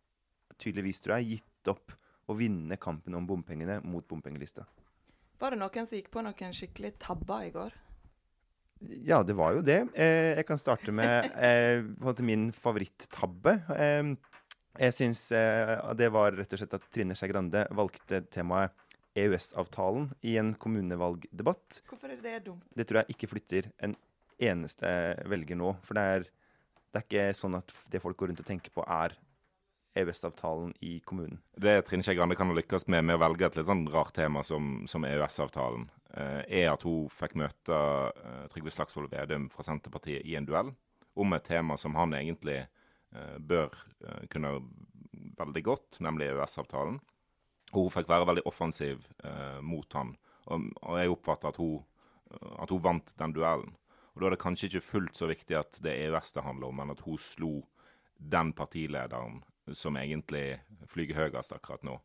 tydeligvis, 0.62 1.02
tror 1.02 1.18
jeg, 1.18 1.40
gitt 1.40 1.72
opp 1.74 1.94
å 2.30 2.38
vinne 2.38 2.78
kampen 2.82 3.18
om 3.18 3.26
bompengene 3.26 3.80
mot 3.82 4.06
bompengelista. 4.06 4.66
Var 5.42 5.52
det 5.54 5.58
noen 5.58 5.90
som 5.90 5.98
gikk 5.98 6.14
på 6.14 6.22
noen 6.22 6.54
skikkelig 6.54 6.94
tabber 7.02 7.50
i 7.50 7.52
går? 7.54 7.74
Ja, 8.80 9.22
det 9.24 9.36
var 9.38 9.56
jo 9.56 9.62
det. 9.64 9.80
Eh, 9.96 10.36
jeg 10.36 10.46
kan 10.48 10.60
starte 10.60 10.92
med 10.94 11.30
eh, 11.40 12.20
min 12.24 12.50
favoritt-tabbe. 12.52 13.56
Eh, 13.76 14.10
jeg 14.76 14.92
syns 14.92 15.22
det 15.96 16.08
var 16.12 16.34
rett 16.36 16.50
og 16.52 16.60
slett 16.60 16.74
at 16.76 16.90
Trine 16.92 17.14
Skei 17.16 17.30
Grande 17.30 17.62
valgte 17.72 18.20
temaet 18.28 18.74
EØS-avtalen 19.16 20.10
i 20.28 20.34
en 20.36 20.50
kommunevalgdebatt. 20.60 21.80
Hvorfor 21.88 22.12
er 22.12 22.20
det 22.20 22.42
dumt? 22.44 22.66
Det 22.76 22.84
tror 22.84 23.00
jeg 23.00 23.16
ikke 23.16 23.30
flytter 23.30 23.70
en 23.80 23.94
eneste 24.36 24.90
velger 25.32 25.56
nå. 25.56 25.72
For 25.80 25.96
det 25.96 26.04
er 26.18 26.28
det 26.96 27.02
er 27.02 27.06
ikke 27.08 27.36
sånn 27.36 27.56
at 27.58 27.72
det 27.92 28.00
folk 28.00 28.16
går 28.16 28.30
rundt 28.30 28.40
og 28.40 28.48
tenker 28.48 28.72
på, 28.72 28.84
er 28.84 29.12
EØS-avtalen 29.96 30.74
i 30.80 31.00
kommunen. 31.00 31.38
Det 31.56 31.82
Trine 31.82 32.04
Skei 32.04 32.14
Grande 32.14 32.36
kan 32.36 32.52
lykkes 32.54 32.86
med 32.92 33.04
med 33.08 33.16
å 33.16 33.22
velge 33.24 33.46
et 33.48 33.56
litt 33.56 33.68
sånn 33.68 33.86
rart 33.92 34.14
tema 34.16 34.42
som, 34.44 34.84
som 34.90 35.06
EØS-avtalen, 35.08 35.86
eh, 36.12 36.42
er 36.60 36.72
at 36.74 36.84
hun 36.84 37.08
fikk 37.12 37.36
møte 37.40 37.78
eh, 37.78 38.42
Trygve 38.52 38.74
Slagsvold 38.74 39.08
Vedum 39.12 39.48
fra 39.52 39.64
Senterpartiet 39.64 40.26
i 40.26 40.36
en 40.36 40.48
duell 40.48 40.74
om 41.16 41.32
et 41.32 41.46
tema 41.48 41.78
som 41.80 41.96
han 41.96 42.12
egentlig 42.18 42.58
eh, 42.60 43.38
bør 43.40 43.72
kunne 44.32 44.58
veldig 45.36 45.62
godt, 45.64 46.00
nemlig 46.04 46.28
EØS-avtalen. 46.30 47.00
Hun 47.72 47.90
fikk 47.92 48.08
være 48.08 48.28
veldig 48.28 48.44
offensiv 48.46 49.02
mot 49.64 49.96
han, 49.98 50.12
og, 50.46 50.68
og 50.84 51.00
jeg 51.00 51.12
oppfatter 51.12 51.50
at 51.50 51.58
hun, 51.58 51.80
at 52.62 52.70
hun 52.72 52.84
vant 52.84 53.10
den 53.18 53.34
duellen. 53.34 53.72
Og 54.14 54.22
Da 54.22 54.28
er 54.28 54.36
det 54.36 54.40
kanskje 54.40 54.70
ikke 54.70 54.86
fullt 54.86 55.18
så 55.18 55.28
viktig 55.28 55.58
at 55.58 55.80
det 55.84 55.92
er 55.92 56.12
EØS 56.12 56.36
det 56.36 56.44
handler 56.46 56.70
om, 56.70 56.78
men 56.80 56.94
at 56.94 57.02
hun 57.04 57.18
slo 57.20 57.50
den 58.16 58.54
partilederen 58.56 59.42
som 59.74 59.96
egentlig 59.98 60.60
flyger 60.90 61.24
høyest 61.24 61.54
akkurat 61.56 61.82
nå 61.86 61.96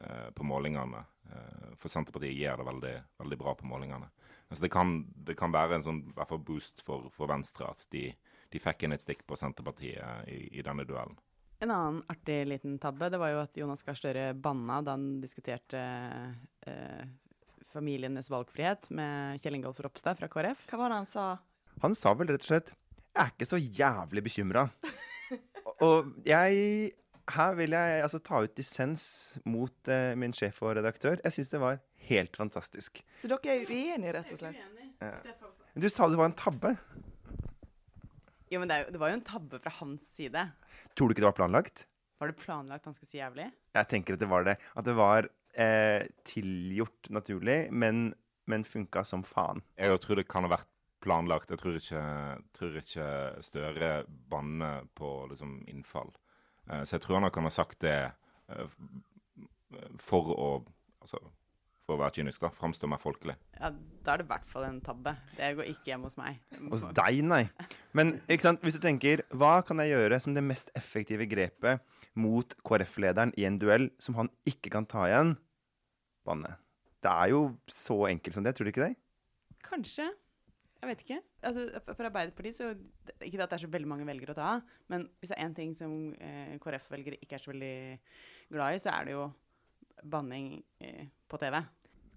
eh, 0.00 0.30
på 0.34 0.46
målingene. 0.46 1.04
Eh, 1.30 1.72
for 1.80 1.92
Senterpartiet 1.92 2.36
gjør 2.36 2.62
det 2.62 2.68
veldig, 2.68 2.94
veldig 3.22 3.38
bra 3.40 3.54
på 3.58 3.68
målingene. 3.68 4.08
Altså 4.48 4.66
det, 4.66 4.72
kan, 4.72 4.98
det 5.16 5.36
kan 5.38 5.52
være 5.52 5.78
en 5.78 5.86
sånn, 5.86 6.00
hvert 6.16 6.32
fall 6.32 6.42
boost 6.44 6.84
for, 6.86 7.08
for 7.14 7.30
Venstre 7.30 7.70
at 7.72 7.86
de, 7.94 8.08
de, 8.52 8.60
fikk 8.60 8.84
inn 8.84 8.96
et 8.96 9.04
stikk 9.04 9.24
på 9.28 9.38
Senterpartiet 9.40 10.28
i, 10.28 10.58
i, 10.58 10.64
denne 10.64 10.84
duellen. 10.88 11.16
En 11.62 11.70
annen 11.70 12.00
artig 12.10 12.42
liten 12.50 12.74
tabbe 12.82 13.08
det 13.12 13.20
var 13.22 13.32
jo 13.32 13.42
at 13.44 13.56
Jonas 13.56 13.84
Gahr 13.86 13.96
Støre 13.96 14.32
banna 14.34 14.80
da 14.84 14.96
han 14.96 15.22
diskuterte 15.22 15.80
eh, 16.66 17.04
familienes 17.72 18.28
valgfrihet 18.32 18.90
med 18.92 19.40
Kjell 19.40 19.56
Ingolf 19.60 19.80
Ropstad 19.80 20.18
fra 20.18 20.28
KrF. 20.28 20.66
Hva 20.68 20.80
var 20.80 20.92
det 20.92 21.00
han 21.00 21.08
sa? 21.08 21.26
Han 21.84 21.96
sa 21.96 22.12
vel 22.18 22.34
rett 22.34 22.44
og 22.44 22.50
slett 22.50 22.72
'Jeg 23.12 23.26
er 23.26 23.32
ikke 23.32 23.48
så 23.48 23.58
jævlig 23.60 24.22
bekymra'. 24.24 24.68
og 25.86 26.12
jeg 26.24 26.92
Her 27.30 27.54
vil 27.54 27.74
jeg 27.76 28.02
altså 28.02 28.18
ta 28.24 28.40
ut 28.42 28.54
dissens 28.58 29.04
mot 29.46 29.90
uh, 29.90 30.12
min 30.18 30.34
sjef 30.34 30.58
og 30.64 30.74
redaktør. 30.78 31.20
Jeg 31.22 31.36
syns 31.36 31.52
det 31.52 31.60
var 31.62 31.78
helt 32.08 32.36
fantastisk. 32.36 33.02
Så 33.20 33.30
dere 33.30 33.54
er 33.54 33.68
uenige, 33.68 34.14
rett 34.16 34.32
og 34.34 34.40
slett? 34.40 34.58
Ja. 35.02 35.14
Du 35.78 35.88
sa 35.88 36.08
det 36.10 36.18
var 36.18 36.30
en 36.30 36.36
tabbe. 36.38 36.74
Jo, 38.52 38.60
men 38.60 38.68
det, 38.68 38.82
det, 38.92 39.00
var 39.00 39.12
jo 39.12 39.16
en 39.16 39.24
tabbe 39.24 39.60
fra 39.62 39.72
hans 39.78 40.02
side. 40.16 40.42
Tror 40.98 41.08
du 41.08 41.14
ikke 41.14 41.24
det 41.24 41.30
var 41.30 41.38
planlagt? 41.38 41.86
Var 42.20 42.30
det 42.30 42.38
planlagt 42.42 42.84
han 42.86 42.94
skulle 42.96 43.10
si 43.10 43.22
jævlig? 43.22 43.48
Jeg 43.74 43.88
tenker 43.90 44.18
at 44.18 44.22
det 44.22 44.28
var 44.30 44.44
det. 44.46 44.58
At 44.76 44.86
det 44.86 44.94
var 44.98 45.28
eh, 45.54 46.04
tilgjort 46.28 47.08
naturlig, 47.14 47.56
men, 47.72 48.10
men 48.50 48.66
funka 48.68 49.06
som 49.08 49.24
faen. 49.26 49.64
Jeg 49.80 50.02
tror 50.04 50.20
det 50.20 50.28
kan 50.30 50.46
ha 50.46 50.52
vært 50.52 50.68
planlagt. 51.02 51.50
Jeg 51.50 51.62
tror 51.62 51.78
ikke, 51.78 52.02
tror 52.54 52.76
ikke 52.82 53.08
Støre 53.42 53.92
banner 54.30 54.84
på 54.98 55.14
liksom, 55.32 55.62
innfall. 55.70 56.12
Uh, 56.70 56.82
så 56.86 56.96
jeg 56.96 57.04
tror 57.06 57.20
han 57.20 57.30
kan 57.34 57.48
ha 57.48 57.52
sagt 57.54 57.80
det 57.84 57.96
uh, 58.52 58.66
for 60.02 60.34
å 60.34 60.48
altså, 61.02 61.18
for 61.82 61.96
å 61.96 62.00
være 62.02 62.20
kynisk, 62.20 62.42
da, 62.44 62.50
framstå 62.54 62.88
mer 62.90 63.00
folkelig. 63.02 63.34
Ja, 63.58 63.72
Da 64.02 64.14
er 64.14 64.22
det 64.22 64.26
i 64.26 64.30
hvert 64.32 64.48
fall 64.50 64.64
en 64.66 64.80
tabbe. 64.82 65.12
Det 65.36 65.50
går 65.58 65.68
ikke 65.70 65.92
hjem 65.92 66.06
hos 66.06 66.16
meg. 66.18 66.38
Hos 66.70 66.84
deg, 66.94 67.20
nei. 67.26 67.42
Men 67.94 68.16
ikke 68.26 68.46
sant, 68.48 68.62
hvis 68.64 68.78
du 68.78 68.82
tenker, 68.82 69.22
hva 69.30 69.60
kan 69.66 69.82
jeg 69.82 69.92
gjøre 69.92 70.18
som 70.22 70.34
det 70.34 70.42
mest 70.46 70.72
effektive 70.78 71.26
grepet 71.30 71.82
mot 72.18 72.56
KrF-lederen 72.66 73.34
i 73.38 73.46
en 73.46 73.58
duell 73.62 73.90
som 74.02 74.18
han 74.18 74.30
ikke 74.48 74.72
kan 74.74 74.86
ta 74.90 75.06
igjen? 75.10 75.36
Banne. 76.26 76.56
Det 77.02 77.10
er 77.10 77.32
jo 77.34 77.44
så 77.70 78.04
enkelt 78.10 78.34
som 78.38 78.46
det, 78.46 78.54
tror 78.54 78.66
du 78.66 78.72
ikke 78.72 78.88
det? 78.88 78.96
Kanskje. 79.66 80.08
Jeg 80.82 80.90
vet 80.90 81.02
ikke. 81.04 81.18
Altså, 81.46 81.64
for 81.94 82.08
Arbeiderpartiet 82.08 82.56
så 82.56 82.72
Ikke 83.22 83.38
at 83.38 83.52
det 83.52 83.58
er 83.58 83.62
så 83.62 83.70
veldig 83.70 83.90
mange 83.92 84.06
velgere 84.08 84.34
å 84.34 84.38
ta 84.38 84.48
av, 84.56 84.64
men 84.90 85.06
hvis 85.20 85.30
det 85.30 85.36
er 85.38 85.46
én 85.46 85.54
ting 85.54 85.76
som 85.78 85.92
eh, 86.18 86.56
KrF-velgere 86.62 87.20
ikke 87.22 87.38
er 87.38 87.42
så 87.44 87.52
veldig 87.52 87.76
glad 88.50 88.74
i, 88.74 88.80
så 88.82 88.90
er 88.96 89.06
det 89.06 89.14
jo 89.14 89.28
banning 90.02 90.56
eh, 90.82 91.06
på 91.30 91.38
TV. 91.38 91.60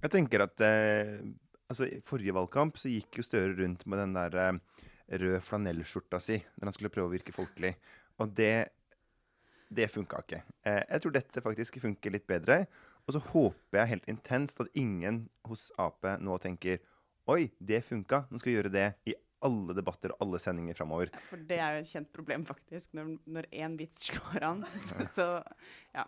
Jeg 0.02 0.14
tenker 0.16 0.46
at 0.48 0.64
eh, 0.66 1.20
altså, 1.70 1.86
I 1.86 2.02
forrige 2.10 2.34
valgkamp 2.34 2.82
så 2.82 2.90
gikk 2.90 3.20
jo 3.20 3.28
Støre 3.28 3.54
rundt 3.60 3.86
med 3.86 4.02
den 4.02 4.18
der 4.18 4.40
eh, 4.42 4.82
røde 5.22 5.44
flanellskjorta 5.46 6.18
si 6.24 6.40
når 6.58 6.72
han 6.72 6.78
skulle 6.80 6.94
prøve 6.94 7.12
å 7.12 7.14
virke 7.14 7.36
folkelig. 7.36 7.76
Og 8.18 8.34
det 8.34 8.56
det 9.76 9.88
funka 9.92 10.22
ikke. 10.22 10.42
Eh, 10.66 10.82
jeg 10.90 11.02
tror 11.02 11.14
dette 11.16 11.42
faktisk 11.44 11.80
funker 11.84 12.14
litt 12.14 12.28
bedre. 12.30 12.66
Og 13.06 13.16
så 13.16 13.22
håper 13.22 13.80
jeg 13.80 13.92
helt 13.94 14.10
intenst 14.10 14.62
at 14.62 14.70
ingen 14.78 15.26
hos 15.46 15.68
Ap 15.82 16.06
nå 16.22 16.38
tenker 16.42 16.82
Oi, 17.26 17.48
det 17.58 17.82
funka. 17.82 18.26
Nå 18.30 18.38
skal 18.38 18.52
vi 18.52 18.58
gjøre 18.60 18.70
det 18.74 18.90
i 19.10 19.16
alle 19.46 19.74
debatter 19.78 20.14
og 20.14 20.22
alle 20.26 20.40
sendinger 20.42 20.78
framover. 20.78 21.10
For 21.30 21.42
det 21.50 21.58
er 21.62 21.78
jo 21.78 21.86
et 21.86 21.90
kjent 21.90 22.12
problem, 22.14 22.46
faktisk. 22.46 22.92
Når 22.98 23.48
én 23.50 23.78
vits 23.80 24.06
slår 24.10 24.46
an, 24.46 24.62
så, 24.90 25.08
så 25.16 25.28
ja. 25.96 26.06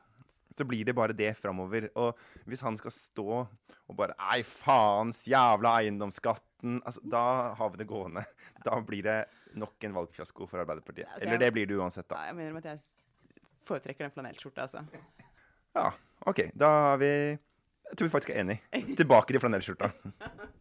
Så 0.57 0.65
blir 0.65 0.85
det 0.85 0.95
bare 0.97 1.13
det 1.13 1.31
framover. 1.37 1.89
Og 2.01 2.17
hvis 2.49 2.61
han 2.65 2.77
skal 2.79 2.93
stå 2.93 3.27
og 3.43 3.97
bare 3.97 4.15
Ei, 4.33 4.41
faens 4.45 5.23
jævla 5.29 5.75
eiendomsskatten. 5.83 6.79
Altså, 6.83 7.01
da 7.05 7.23
har 7.57 7.73
vi 7.73 7.81
det 7.81 7.89
gående. 7.89 8.23
Da 8.65 8.79
blir 8.85 9.05
det 9.05 9.17
nok 9.57 9.85
en 9.85 9.97
valgfiasko 9.97 10.47
for 10.49 10.61
Arbeiderpartiet. 10.63 11.09
Altså, 11.11 11.27
Eller 11.27 11.41
det 11.41 11.51
blir 11.53 11.69
det 11.69 11.77
uansett, 11.77 12.07
da. 12.09 12.23
Ja, 12.23 12.31
Jeg 12.31 12.39
mener 12.39 12.57
at 12.61 12.71
jeg 12.71 12.81
foretrekker 13.69 14.07
den 14.07 14.15
flanellskjorta, 14.15 14.65
altså. 14.65 14.85
Ja, 15.77 15.91
OK. 16.29 16.45
Da 16.57 16.71
er 16.93 17.01
vi 17.03 17.11
Jeg 17.87 17.95
tror 17.97 18.09
vi 18.09 18.11
faktisk 18.17 18.33
er 18.33 18.41
enige. 18.41 18.61
Tilbake 18.99 19.33
til 19.33 19.41
flanellskjorta. 19.45 19.91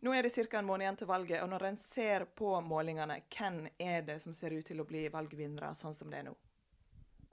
Nå 0.00 0.14
er 0.16 0.24
det 0.24 0.32
ca. 0.32 0.58
en 0.58 0.68
måned 0.68 0.84
igjen 0.84 0.96
til 0.96 1.10
valget, 1.10 1.42
og 1.44 1.50
når 1.52 1.66
en 1.68 1.76
ser 1.76 2.24
på 2.36 2.54
målingene, 2.64 3.18
hvem 3.28 3.66
er 3.76 4.06
det 4.06 4.20
som 4.22 4.32
ser 4.32 4.54
ut 4.56 4.64
til 4.64 4.80
å 4.80 4.86
bli 4.88 5.04
valgvinnere, 5.12 5.74
sånn 5.76 5.96
som 5.96 6.08
det 6.12 6.22
er 6.22 6.30
nå? 6.30 6.36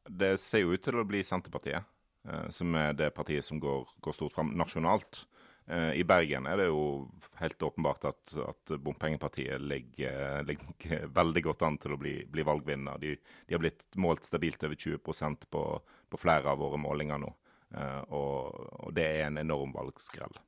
Det 0.08 0.34
ser 0.40 0.66
jo 0.66 0.76
ut 0.76 0.84
til 0.84 1.00
å 1.00 1.08
bli 1.08 1.24
Senterpartiet, 1.24 1.88
eh, 2.28 2.50
som 2.52 2.76
er 2.76 2.94
det 3.00 3.14
partiet 3.16 3.46
som 3.46 3.60
går, 3.64 3.88
går 4.04 4.16
stort 4.16 4.36
fram 4.36 4.52
nasjonalt. 4.60 5.24
Eh, 5.68 6.00
I 6.00 6.04
Bergen 6.08 6.48
er 6.48 6.60
det 6.60 6.68
jo 6.68 7.08
helt 7.40 7.64
åpenbart 7.64 8.06
at, 8.08 8.36
at 8.40 8.76
bompengepartiet 8.84 9.64
ligger, 9.64 10.44
ligger 10.48 11.08
veldig 11.12 11.44
godt 11.48 11.66
an 11.68 11.80
til 11.80 11.96
å 11.96 12.00
bli, 12.00 12.18
bli 12.28 12.46
valgvinner. 12.48 13.00
De, 13.00 13.16
de 13.48 13.56
har 13.56 13.64
blitt 13.64 13.88
målt 13.96 14.28
stabilt 14.28 14.64
over 14.64 14.76
20% 14.76 15.48
på, 15.52 15.64
på 16.08 16.20
flere 16.20 16.52
av 16.52 16.60
våre 16.64 16.80
målinger 16.80 17.24
nå. 17.24 17.32
Eh, 17.76 18.04
og, 18.16 18.60
og 18.88 18.96
det 18.96 19.08
er 19.08 19.26
en 19.28 19.44
enorm 19.44 19.76
valgskrell. 19.76 20.40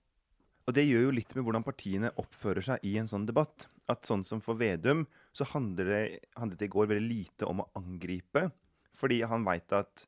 Og 0.69 0.75
det 0.77 0.85
gjør 0.85 1.07
jo 1.07 1.13
litt 1.17 1.31
med 1.33 1.47
hvordan 1.47 1.65
partiene 1.65 2.11
oppfører 2.21 2.61
seg 2.61 2.83
i 2.85 2.91
en 3.01 3.07
sånn 3.09 3.25
debatt. 3.25 3.65
At 3.89 4.05
sånn 4.05 4.21
som 4.27 4.37
for 4.45 4.59
Vedum, 4.59 5.07
så 5.33 5.47
handlet 5.49 5.89
det, 5.89 6.01
handlet 6.37 6.61
det 6.61 6.67
i 6.69 6.73
går 6.75 6.91
veldig 6.91 7.09
lite 7.09 7.47
om 7.49 7.63
å 7.63 7.69
angripe. 7.79 8.51
Fordi 8.99 9.23
han 9.25 9.47
veit 9.47 9.73
at 9.73 10.05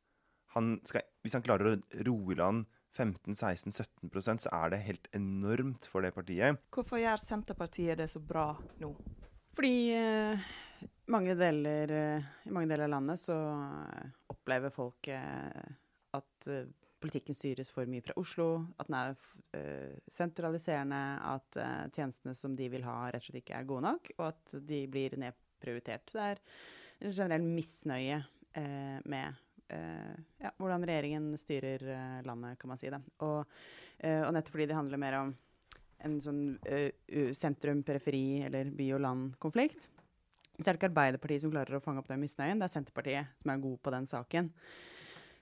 han 0.54 0.76
skal, 0.86 1.08
hvis 1.26 1.34
han 1.34 1.46
klarer 1.48 1.72
å 1.72 2.04
roe 2.06 2.36
i 2.36 2.38
land 2.38 2.70
15-16-17% 2.92 4.44
så 4.46 4.52
er 4.52 4.74
det 4.74 4.82
helt 4.86 5.08
enormt 5.16 5.88
for 5.90 6.04
det 6.04 6.12
partiet. 6.14 6.60
Hvorfor 6.76 7.00
gjør 7.00 7.24
Senterpartiet 7.24 8.02
det 8.02 8.10
så 8.12 8.20
bra 8.20 8.52
nå? 8.84 8.92
Fordi 9.56 9.76
eh, 9.96 10.50
mange 11.12 11.36
deler, 11.40 11.96
eh, 11.96 12.30
i 12.46 12.54
mange 12.54 12.70
deler 12.72 12.90
av 12.90 12.94
landet 12.98 13.24
så 13.24 13.38
eh, 13.56 14.12
opplever 14.36 14.76
folk 14.76 15.08
eh, 15.16 15.72
at 16.20 16.52
eh, 16.52 16.68
politikken 17.02 17.36
styres 17.36 17.72
for 17.74 17.90
mye 17.90 18.04
fra 18.06 18.16
Oslo, 18.20 18.48
at 18.80 18.90
den 18.90 18.98
er 18.98 19.16
eh, 19.58 19.94
sentraliserende, 20.12 21.02
at 21.32 21.60
uh, 21.60 21.86
tjenestene 21.94 22.36
som 22.38 22.56
de 22.58 22.68
vil 22.72 22.86
ha, 22.86 22.98
rett 23.10 23.24
og 23.24 23.30
slett 23.30 23.42
ikke 23.42 23.58
er 23.58 23.70
gode 23.70 23.86
nok, 23.88 24.12
og 24.20 24.28
at 24.30 24.56
de 24.70 24.82
blir 24.92 25.18
nedprioritert. 25.22 26.12
Så 26.12 26.20
det 26.20 26.28
er 26.28 26.42
en 27.02 27.16
generell 27.18 27.48
misnøye 27.48 28.20
uh, 28.22 29.00
med 29.06 29.48
ja, 29.72 30.50
hvordan 30.60 30.84
regjeringen 30.84 31.30
styrer 31.40 31.80
landet, 32.28 32.58
kan 32.60 32.68
man 32.74 32.80
si. 32.82 32.90
det. 32.92 32.98
Og, 33.24 33.38
og 34.04 34.34
nettopp 34.36 34.58
fordi 34.58 34.66
det 34.68 34.76
handler 34.76 35.00
mer 35.00 35.16
om 35.16 35.30
en 36.04 36.18
sånn 36.20 36.42
sentrum-periferi- 37.40 38.50
eller 38.50 38.74
by- 38.76 38.90
og 38.98 39.00
land-konflikt. 39.06 39.88
Så 40.58 40.66
er 40.66 40.76
det 40.76 40.82
ikke 40.82 40.90
Arbeiderpartiet 40.92 41.46
som 41.46 41.54
klarer 41.56 41.80
å 41.80 41.86
fange 41.86 42.04
opp 42.04 42.12
den 42.12 42.20
misnøyen, 42.20 42.60
det 42.60 42.68
er 42.68 42.74
Senterpartiet 42.76 43.40
som 43.40 43.54
er 43.54 43.64
god 43.64 43.80
på 43.80 43.96
den 43.96 44.12
saken. 44.12 44.52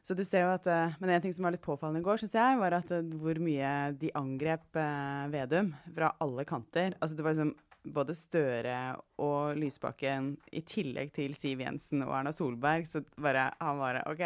Så 0.02 0.16
du 0.16 0.24
ser 0.26 0.46
jo 0.46 0.54
at, 0.56 0.68
eh, 0.68 0.96
Men 1.00 1.10
en 1.10 1.22
ting 1.22 1.34
som 1.36 1.44
var 1.44 1.52
litt 1.52 1.66
påfallende 1.66 2.02
i 2.02 2.06
går, 2.06 2.22
synes 2.22 2.36
jeg, 2.38 2.60
var 2.60 2.76
at 2.78 2.92
eh, 2.92 3.16
hvor 3.20 3.40
mye 3.44 3.72
de 4.00 4.12
angrep 4.16 4.80
eh, 4.80 5.26
Vedum 5.34 5.74
fra 5.96 6.14
alle 6.24 6.46
kanter. 6.46 6.96
Altså 7.00 7.18
det 7.18 7.26
var 7.26 7.36
liksom 7.36 7.56
både 7.90 8.16
Støre 8.16 8.78
og 9.24 9.58
Lysbakken, 9.58 10.34
i 10.52 10.62
tillegg 10.68 11.14
til 11.16 11.36
Siv 11.40 11.62
Jensen 11.64 12.04
og 12.04 12.14
Erna 12.18 12.34
Solberg, 12.36 12.88
så 12.88 13.02
bare, 13.16 13.50
han 13.60 13.80
bare 13.80 14.04
OK, 14.12 14.24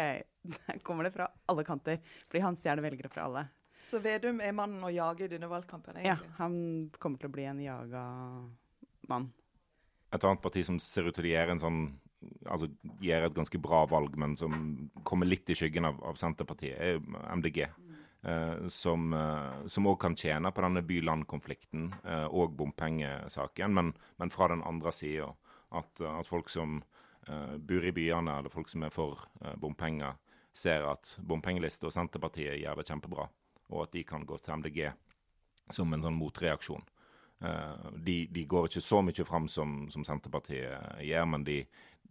der 0.56 0.80
kommer 0.86 1.06
det 1.06 1.14
fra 1.14 1.28
alle 1.50 1.64
kanter. 1.66 2.00
Fordi 2.28 2.42
han 2.44 2.58
stjeler 2.58 2.84
velgere 2.84 3.12
fra 3.12 3.28
alle. 3.28 3.46
Så 3.90 4.00
Vedum 4.02 4.40
er 4.42 4.56
mannen 4.56 4.82
å 4.82 4.92
jage 4.92 5.26
i 5.26 5.30
denne 5.30 5.48
valgkampen, 5.50 6.00
Ja, 6.04 6.16
han 6.38 6.54
kommer 6.98 7.20
til 7.20 7.28
å 7.28 7.34
bli 7.34 7.44
en 7.46 7.60
jaga 7.62 8.04
mann. 9.10 9.28
Et 10.14 10.24
annet 10.24 10.42
parti 10.42 10.62
som 10.64 10.78
ser 10.80 11.08
ut 11.08 11.14
til 11.14 11.28
å 11.28 11.34
gjøre 11.34 11.54
en 11.54 11.62
sånn 11.62 11.80
altså 12.46 12.68
gjør 13.02 13.28
et 13.28 13.36
ganske 13.36 13.60
bra 13.62 13.84
valg, 13.90 14.16
men 14.20 14.36
som 14.40 14.54
kommer 15.06 15.28
litt 15.28 15.50
i 15.50 15.56
skyggen 15.58 15.88
av, 15.88 16.00
av 16.04 16.18
Senterpartiet, 16.20 16.78
er 16.78 17.00
MDG. 17.36 17.64
Eh, 18.24 18.66
som 18.72 19.12
òg 19.12 19.98
kan 20.00 20.16
tjene 20.16 20.52
på 20.54 20.64
denne 20.64 20.80
by-land-konflikten 20.86 21.90
eh, 22.08 22.26
og 22.32 22.54
bompengesaken, 22.56 23.74
men, 23.76 23.92
men 24.16 24.32
fra 24.32 24.48
den 24.54 24.64
andre 24.64 24.92
sida. 24.96 25.32
At, 25.74 26.00
at 26.00 26.28
folk 26.30 26.48
som 26.52 26.78
eh, 27.28 27.56
bor 27.58 27.84
i 27.84 27.92
byene, 27.92 28.38
eller 28.38 28.52
folk 28.52 28.70
som 28.72 28.86
er 28.86 28.94
for 28.94 29.26
eh, 29.42 29.56
bompenger, 29.60 30.16
ser 30.54 30.86
at 30.86 31.16
bompengelista 31.18 31.90
og 31.90 31.96
Senterpartiet 31.96 32.60
gjør 32.62 32.80
det 32.80 32.88
kjempebra, 32.88 33.28
og 33.74 33.84
at 33.84 33.92
de 33.92 34.04
kan 34.06 34.24
gå 34.24 34.38
til 34.38 34.60
MDG 34.60 34.80
som 35.74 35.92
en 35.92 36.04
sånn 36.04 36.18
motreaksjon. 36.18 36.84
Uh, 37.44 37.90
de, 37.98 38.28
de 38.32 38.44
går 38.48 38.68
ikke 38.68 38.80
så 38.80 39.00
mye 39.04 39.24
fram 39.26 39.48
som, 39.50 39.72
som 39.92 40.04
Senterpartiet 40.06 41.02
gjør, 41.04 41.26
men 41.28 41.44
de, 41.44 41.58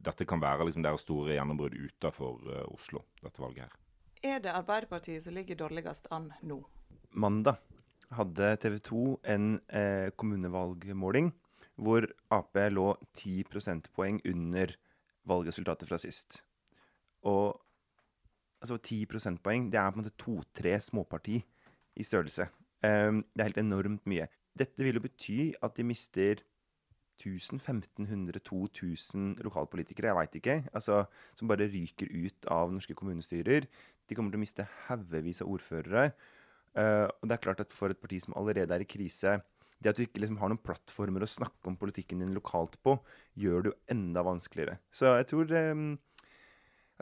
dette 0.04 0.28
kan 0.30 0.42
være 0.44 0.68
liksom 0.68 0.86
deres 0.86 1.06
store 1.06 1.38
gjennombrudd 1.38 1.76
utenfor 1.78 2.42
uh, 2.50 2.64
Oslo, 2.74 3.04
dette 3.24 3.42
valget 3.44 3.68
her. 3.68 3.78
Er 4.24 4.40
det 4.44 4.54
Arbeiderpartiet 4.56 5.26
som 5.26 5.36
ligger 5.36 5.60
dårligst 5.60 6.08
an 6.16 6.30
nå? 6.48 6.62
Mandag 7.12 7.60
hadde 8.14 8.54
TV 8.62 8.78
2 8.88 9.04
en 9.34 9.48
eh, 9.74 10.10
kommunevalgmåling 10.20 11.32
hvor 11.82 12.06
Ap 12.32 12.56
lå 12.72 12.88
10 13.18 13.44
prosentpoeng 13.50 14.22
under 14.30 14.76
valgresultatet 15.28 15.90
fra 15.90 16.00
sist. 16.02 16.42
Og 17.26 17.58
altså 18.62 18.78
10 18.78 19.06
prosentpoeng, 19.10 19.72
det 19.72 19.80
er 19.80 19.92
på 19.92 20.00
en 20.00 20.04
måte 20.04 20.18
to-tre 20.20 20.76
småparti 20.80 21.40
i 21.98 22.06
størrelse. 22.06 22.48
Um, 22.84 23.24
det 23.34 23.42
er 23.42 23.50
helt 23.50 23.64
enormt 23.64 24.06
mye. 24.10 24.28
Dette 24.54 24.86
vil 24.86 25.00
jo 25.00 25.04
bety 25.04 25.38
at 25.64 25.76
de 25.78 25.86
mister 25.88 26.44
1000, 27.22 27.62
1500, 27.62 28.42
2000 28.48 29.44
lokalpolitikere, 29.46 30.10
jeg 30.12 30.18
veit 30.18 30.38
ikke, 30.40 30.56
altså, 30.74 31.04
som 31.38 31.50
bare 31.52 31.70
ryker 31.72 32.10
ut 32.10 32.48
av 32.52 32.74
norske 32.74 32.96
kommunestyrer. 32.98 33.68
De 34.10 34.18
kommer 34.18 34.34
til 34.34 34.42
å 34.42 34.44
miste 34.44 34.68
haugevis 34.88 35.44
av 35.44 35.52
ordførere. 35.54 36.08
Uh, 36.74 37.06
og 37.22 37.28
det 37.30 37.36
er 37.36 37.44
klart 37.44 37.60
at 37.62 37.74
For 37.76 37.94
et 37.94 38.00
parti 38.02 38.18
som 38.24 38.34
allerede 38.34 38.74
er 38.74 38.82
i 38.82 38.88
krise 38.90 39.36
Det 39.78 39.92
at 39.92 40.00
du 40.00 40.08
ikke 40.08 40.24
liksom 40.24 40.40
har 40.42 40.50
noen 40.50 40.62
plattformer 40.64 41.22
å 41.22 41.30
snakke 41.30 41.70
om 41.70 41.76
politikken 41.78 42.24
din 42.24 42.34
lokalt 42.34 42.80
på, 42.82 42.96
gjør 43.38 43.62
det 43.62 43.70
jo 43.70 43.80
enda 43.94 44.24
vanskeligere. 44.26 44.80
Så 44.90 45.12
jeg 45.20 45.28
tror 45.30 45.54
um, 45.76 45.92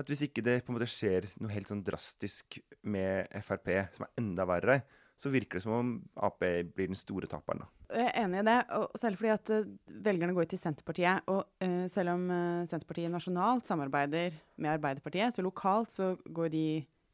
at 0.02 0.10
hvis 0.10 0.26
ikke 0.26 0.44
det 0.44 0.64
på 0.66 0.74
en 0.74 0.80
måte 0.80 0.90
skjer 0.90 1.30
noe 1.38 1.54
helt 1.54 1.70
sånn 1.70 1.84
drastisk 1.86 2.58
med 2.82 3.30
Frp, 3.46 3.70
som 3.96 4.08
er 4.08 4.14
enda 4.20 4.48
verre, 4.50 4.82
så 5.22 5.30
virker 5.30 5.60
det 5.60 5.66
som 5.66 5.76
om 5.76 5.90
Ap 6.26 6.40
blir 6.42 6.90
den 6.90 6.98
store 6.98 7.30
taperen. 7.30 7.62
da. 7.62 7.68
Jeg 7.94 8.08
er 8.10 8.24
enig 8.24 8.40
i 8.42 8.48
det, 8.48 8.58
og 8.78 8.98
selv 8.98 9.20
fordi 9.20 9.34
at 9.34 9.52
uh, 9.54 9.70
velgerne 10.08 10.34
går 10.34 10.48
til 10.50 10.62
Senterpartiet. 10.62 11.28
Og 11.30 11.44
uh, 11.62 11.86
selv 11.92 12.16
om 12.16 12.24
uh, 12.32 12.68
Senterpartiet 12.70 13.14
nasjonalt 13.14 13.68
samarbeider 13.70 14.38
med 14.58 14.72
Arbeiderpartiet, 14.74 15.36
så 15.36 15.46
lokalt 15.46 15.94
så 15.94 16.16
går 16.26 16.54
de 16.56 16.66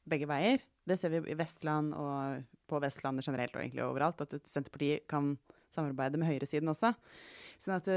begge 0.07 0.29
veier. 0.29 0.63
Det 0.87 0.95
ser 0.99 1.11
vi 1.11 1.33
i 1.33 1.35
Vestland 1.35 1.91
og 1.97 2.45
på 2.67 2.79
Vestlandet 2.79 3.27
generelt 3.27 3.55
og 3.57 3.63
egentlig 3.63 3.83
overalt, 3.83 4.23
at 4.23 4.37
Senterpartiet 4.47 5.07
kan 5.11 5.33
samarbeide 5.75 6.19
med 6.21 6.31
høyresiden 6.31 6.71
også. 6.71 6.93
Sånn 7.59 7.79
at 7.79 7.89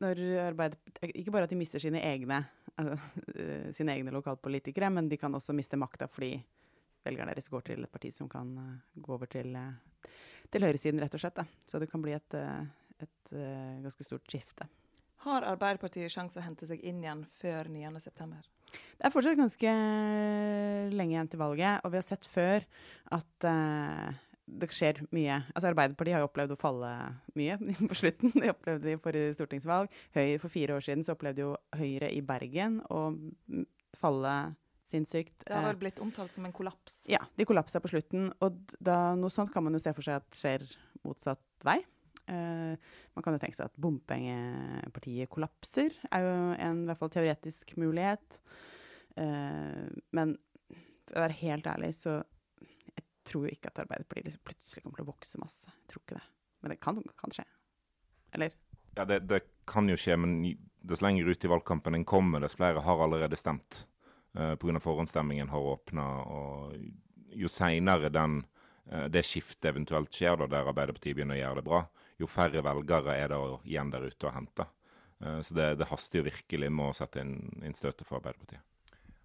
når 0.00 0.20
Arbeiderpartiet 0.46 1.16
Ikke 1.18 1.32
bare 1.34 1.48
at 1.48 1.52
de 1.52 1.58
mister 1.58 1.82
sine 1.82 2.00
egne, 2.06 2.38
altså, 2.78 2.96
sine 3.76 3.98
egne 3.98 4.14
lokalpolitikere, 4.14 4.88
men 4.94 5.10
de 5.10 5.18
kan 5.20 5.34
også 5.34 5.52
miste 5.56 5.76
makta 5.76 6.08
fordi 6.08 6.38
velgerne 7.08 7.34
deres 7.34 7.50
går 7.52 7.66
til 7.72 7.84
et 7.84 7.92
parti 7.92 8.12
som 8.14 8.30
kan 8.30 8.54
gå 8.94 9.16
over 9.16 9.30
til 9.32 9.56
til 10.52 10.64
høyresiden, 10.64 11.00
rett 11.02 11.12
og 11.12 11.20
slett. 11.20 11.36
Da. 11.36 11.44
Så 11.68 11.80
det 11.82 11.90
kan 11.92 12.00
bli 12.00 12.14
et, 12.16 12.36
et, 12.38 13.04
et 13.04 13.32
ganske 13.84 14.06
stort 14.06 14.28
skifte. 14.30 14.68
Har 15.26 15.46
Arbeiderpartiet 15.48 16.12
sjanse 16.14 16.38
å 16.38 16.44
hente 16.44 16.68
seg 16.68 16.84
inn 16.86 17.02
igjen 17.02 17.24
før 17.40 17.68
9.9? 17.74 18.38
Det 18.68 19.06
er 19.06 19.12
fortsatt 19.12 19.38
ganske 19.38 19.74
lenge 20.94 21.14
igjen 21.14 21.30
til 21.32 21.40
valget, 21.40 21.82
og 21.82 21.92
vi 21.92 21.98
har 21.98 22.06
sett 22.06 22.28
før 22.28 22.64
at 23.16 23.48
uh, 23.48 24.08
det 24.48 24.68
skjer 24.74 25.00
mye. 25.14 25.40
Altså 25.54 25.72
Arbeiderpartiet 25.72 26.16
har 26.16 26.22
jo 26.22 26.28
opplevd 26.30 26.54
å 26.54 26.60
falle 26.60 26.92
mye 27.38 27.58
på 27.90 27.98
slutten. 27.98 28.34
De 28.36 28.52
opplevde 28.52 28.86
det 28.86 28.94
i 28.94 29.02
forrige 29.02 29.34
stortingsvalg. 29.38 29.90
Høyre, 30.16 30.38
for 30.44 30.54
fire 30.54 30.78
år 30.78 30.86
siden 30.86 31.04
så 31.06 31.16
opplevde 31.16 31.44
jo 31.44 31.52
Høyre 31.78 32.12
i 32.14 32.22
Bergen 32.24 32.80
å 32.94 33.02
falle 33.98 34.34
sinnssykt. 34.90 35.44
Det 35.46 35.60
har 35.64 35.78
blitt 35.80 36.00
omtalt 36.02 36.34
som 36.34 36.46
en 36.48 36.54
kollaps? 36.54 37.02
Ja, 37.10 37.20
de 37.36 37.46
kollapsa 37.48 37.82
på 37.84 37.90
slutten. 37.92 38.30
Og 38.44 38.58
da, 38.78 39.14
noe 39.18 39.32
sånt 39.32 39.52
kan 39.54 39.64
man 39.66 39.76
jo 39.76 39.82
se 39.82 39.94
for 39.96 40.06
seg 40.06 40.20
at 40.22 40.38
skjer 40.38 40.66
motsatt 41.06 41.44
vei. 41.66 41.78
Uh, 42.28 42.76
man 43.16 43.24
kan 43.24 43.34
jo 43.34 43.40
tenke 43.40 43.56
seg 43.56 43.70
at 43.70 43.78
bompengepartiet 43.80 45.30
kollapser, 45.32 45.94
er 46.12 46.24
jo 46.26 46.32
en 46.60 46.82
i 46.82 46.90
hvert 46.90 47.00
fall 47.00 47.12
teoretisk 47.14 47.72
mulighet. 47.80 48.40
Uh, 49.16 49.88
men 50.16 50.36
for 51.08 51.16
å 51.16 51.24
være 51.24 51.40
helt 51.40 51.68
ærlig, 51.72 51.94
så 51.96 52.18
jeg 52.92 53.06
tror 53.28 53.48
jo 53.48 53.54
ikke 53.54 53.72
at 53.72 53.80
Arbeiderpartiet 53.84 54.28
liksom 54.28 54.44
plutselig 54.44 54.84
kommer 54.84 55.00
til 55.00 55.06
å 55.06 55.12
vokse 55.12 55.40
masse. 55.40 55.72
Jeg 55.72 55.92
tror 55.92 56.04
ikke 56.04 56.18
det. 56.18 56.26
Men 56.60 56.74
det 56.74 56.80
kan, 56.84 57.00
kan 57.16 57.32
skje. 57.32 57.46
Eller? 58.36 58.56
Ja, 58.98 59.06
det, 59.08 59.22
det, 59.30 59.44
kan 59.68 59.88
jo 59.88 59.96
skje, 60.00 60.16
men 60.20 60.38
dess 60.88 61.02
lenger 61.04 61.28
ut 61.28 61.44
i 61.44 61.50
valgkampen 61.52 61.96
en 61.96 62.06
kommer, 62.08 62.40
dess 62.40 62.56
flere 62.56 62.80
har 62.84 63.02
allerede 63.04 63.36
stemt. 63.36 63.86
Uh, 64.36 64.54
Pga. 64.60 64.80
forhåndsstemmingen 64.80 65.48
har 65.52 65.70
åpna. 65.72 66.06
Og 66.24 66.74
jo 67.38 67.50
seinere 67.52 68.10
uh, 68.10 69.06
det 69.08 69.24
skiftet 69.26 69.70
eventuelt 69.72 70.12
skjer, 70.14 70.36
da, 70.36 70.48
der 70.50 70.68
Arbeiderpartiet 70.68 71.16
begynner 71.16 71.38
å 71.38 71.42
gjøre 71.42 71.60
det 71.60 71.68
bra, 71.68 71.84
jo 72.18 72.26
færre 72.30 72.64
velgere 72.66 73.16
er 73.16 73.32
det 73.32 73.40
igjen 73.70 73.92
der 73.94 74.08
ute 74.08 74.28
å 74.28 74.34
hente. 74.34 74.68
Uh, 75.22 75.40
så 75.42 75.54
det, 75.54 75.68
det, 75.80 75.90
haster 75.90 76.20
jo 76.20 76.28
virkelig 76.28 76.72
med 76.72 76.90
å 76.90 76.96
sette 76.96 77.24
inn, 77.24 77.36
inn 77.62 77.76
støtet 77.76 78.06
for 78.06 78.20
Arbeiderpartiet. 78.20 78.64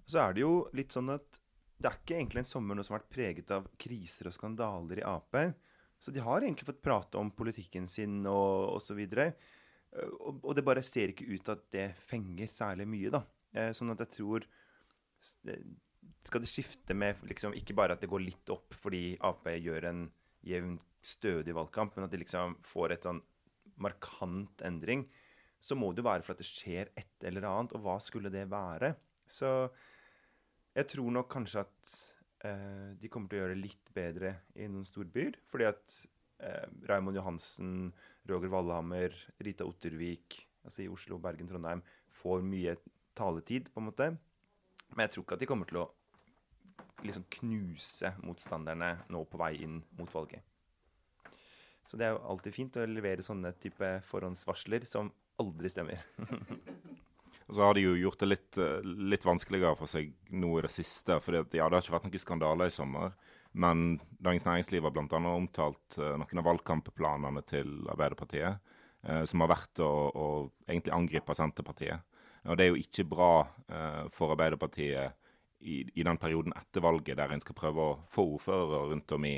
Så 0.05 0.19
er 0.19 0.35
det 0.35 0.43
jo 0.43 0.55
litt 0.75 0.91
sånn 0.91 1.13
at 1.13 1.39
det 1.83 1.89
er 1.89 1.99
ikke 1.99 2.15
egentlig 2.15 2.43
en 2.43 2.47
sommer 2.47 2.79
som 2.79 2.95
har 2.95 3.01
vært 3.01 3.11
preget 3.11 3.51
av 3.51 3.65
kriser 3.81 4.29
og 4.29 4.35
skandaler 4.35 5.01
i 5.01 5.07
Ap. 5.07 5.35
Så 5.99 6.11
de 6.11 6.21
har 6.23 6.43
egentlig 6.43 6.67
fått 6.67 6.83
prate 6.83 7.19
om 7.19 7.31
politikken 7.35 7.89
sin 7.91 8.21
og 8.29 8.77
osv. 8.77 9.01
Eh, 9.03 9.33
og, 10.19 10.39
og 10.41 10.51
det 10.55 10.65
bare 10.67 10.83
ser 10.85 11.11
ikke 11.11 11.27
ut 11.31 11.51
at 11.51 11.65
det 11.75 11.89
fenger 12.07 12.51
særlig 12.51 12.87
mye, 12.91 13.11
da. 13.13 13.23
Eh, 13.53 13.71
sånn 13.75 13.93
at 13.93 14.03
jeg 14.05 14.13
tror 14.17 14.47
Skal 16.23 16.43
det 16.43 16.51
skifte 16.51 16.95
med 16.97 17.21
liksom, 17.27 17.55
ikke 17.57 17.75
bare 17.77 17.95
at 17.95 18.03
det 18.03 18.11
går 18.11 18.23
litt 18.23 18.51
opp 18.53 18.75
fordi 18.79 19.13
Ap 19.23 19.47
gjør 19.47 19.89
en 19.89 20.05
jevn, 20.43 20.77
stødig 21.03 21.55
valgkamp, 21.55 21.95
men 21.95 22.05
at 22.05 22.13
de 22.13 22.21
liksom 22.21 22.57
får 22.63 22.95
et 22.95 23.05
sånn 23.07 23.19
markant 23.83 24.61
endring, 24.63 25.05
så 25.63 25.75
må 25.79 25.91
det 25.91 26.03
jo 26.03 26.07
være 26.09 26.23
for 26.23 26.35
at 26.35 26.41
det 26.43 26.47
skjer 26.47 26.91
et 26.99 27.27
eller 27.27 27.47
annet. 27.47 27.75
Og 27.75 27.83
hva 27.83 27.97
skulle 28.03 28.31
det 28.31 28.45
være? 28.51 28.93
Så 29.27 29.49
jeg 30.75 30.89
tror 30.91 31.11
nok 31.15 31.29
kanskje 31.31 31.63
at 31.63 31.93
eh, 32.47 32.89
de 32.99 33.11
kommer 33.11 33.31
til 33.31 33.39
å 33.39 33.43
gjøre 33.43 33.55
det 33.55 33.63
litt 33.63 33.91
bedre 33.95 34.33
i 34.59 34.67
noen 34.71 34.87
storbyer. 34.87 35.39
Fordi 35.51 35.67
at 35.69 35.97
eh, 36.43 36.67
Raymond 36.89 37.19
Johansen, 37.19 37.91
Roger 38.31 38.51
Valhammer, 38.51 39.15
Rita 39.43 39.67
Ottervik 39.67 40.41
altså 40.63 40.83
i 40.83 40.91
Oslo, 40.91 41.19
Bergen, 41.23 41.49
Trondheim 41.49 41.83
får 42.21 42.43
mye 42.47 42.75
taletid, 43.17 43.69
på 43.73 43.81
en 43.81 43.89
måte. 43.89 44.09
Men 44.93 45.05
jeg 45.05 45.15
tror 45.15 45.25
ikke 45.25 45.37
at 45.37 45.43
de 45.43 45.49
kommer 45.49 45.69
til 45.69 45.81
å 45.83 45.89
liksom 47.03 47.25
knuse 47.39 48.13
motstanderne 48.23 48.93
nå 49.11 49.23
på 49.27 49.39
vei 49.41 49.55
inn 49.65 49.81
mot 49.97 50.11
valget. 50.13 50.43
Så 51.83 51.99
det 51.99 52.07
er 52.07 52.13
jo 52.15 52.23
alltid 52.31 52.55
fint 52.55 52.77
å 52.79 52.85
levere 52.87 53.25
sånne 53.25 53.51
type 53.59 53.89
forhåndsvarsler 54.07 54.85
som 54.87 55.11
aldri 55.41 55.71
stemmer. 55.71 56.05
Og 57.49 57.57
så 57.57 57.65
har 57.65 57.75
de 57.75 57.83
jo 57.83 57.95
gjort 57.99 58.21
det 58.21 58.29
litt, 58.29 58.57
eh, 58.61 58.85
litt 59.11 59.25
vanskeligere 59.27 59.75
for 59.75 59.91
seg 59.91 60.13
nå 60.31 60.53
i 60.57 60.63
det 60.63 60.71
siste. 60.71 61.19
For 61.23 61.35
ja, 61.35 61.43
det 61.43 61.59
har 61.59 61.81
ikke 61.81 61.97
vært 61.97 62.07
noen 62.07 62.23
skandaler 62.23 62.71
i 62.71 62.75
sommer. 62.75 63.17
Men 63.53 63.99
Dagens 64.23 64.47
Næringsliv 64.47 64.87
har 64.87 64.93
bl.a. 64.95 65.19
omtalt 65.29 65.99
uh, 65.99 66.15
noen 66.17 66.39
av 66.41 66.47
valgkampplanene 66.47 67.43
til 67.45 67.83
Arbeiderpartiet, 67.93 68.71
eh, 69.05 69.23
som 69.29 69.43
har 69.43 69.51
vært 69.51 69.81
å, 69.85 69.91
å, 70.09 70.29
egentlig 70.65 70.95
angripe 70.95 71.35
Senterpartiet. 71.37 72.01
Og 72.43 72.57
det 72.59 72.65
er 72.65 72.71
jo 72.73 72.79
ikke 72.81 73.05
bra 73.07 73.33
uh, 73.43 74.03
for 74.13 74.33
Arbeiderpartiet 74.35 75.19
i, 75.63 75.79
i, 75.87 76.03
den 76.03 76.19
perioden 76.19 76.55
etter 76.59 76.83
valget, 76.83 77.17
der 77.17 77.31
en 77.31 77.43
skal 77.43 77.55
prøve 77.55 77.83
å 77.83 77.99
få 78.11 78.25
ordførere 78.35 78.81
rundt 78.91 79.13
om 79.15 79.27
i, 79.29 79.37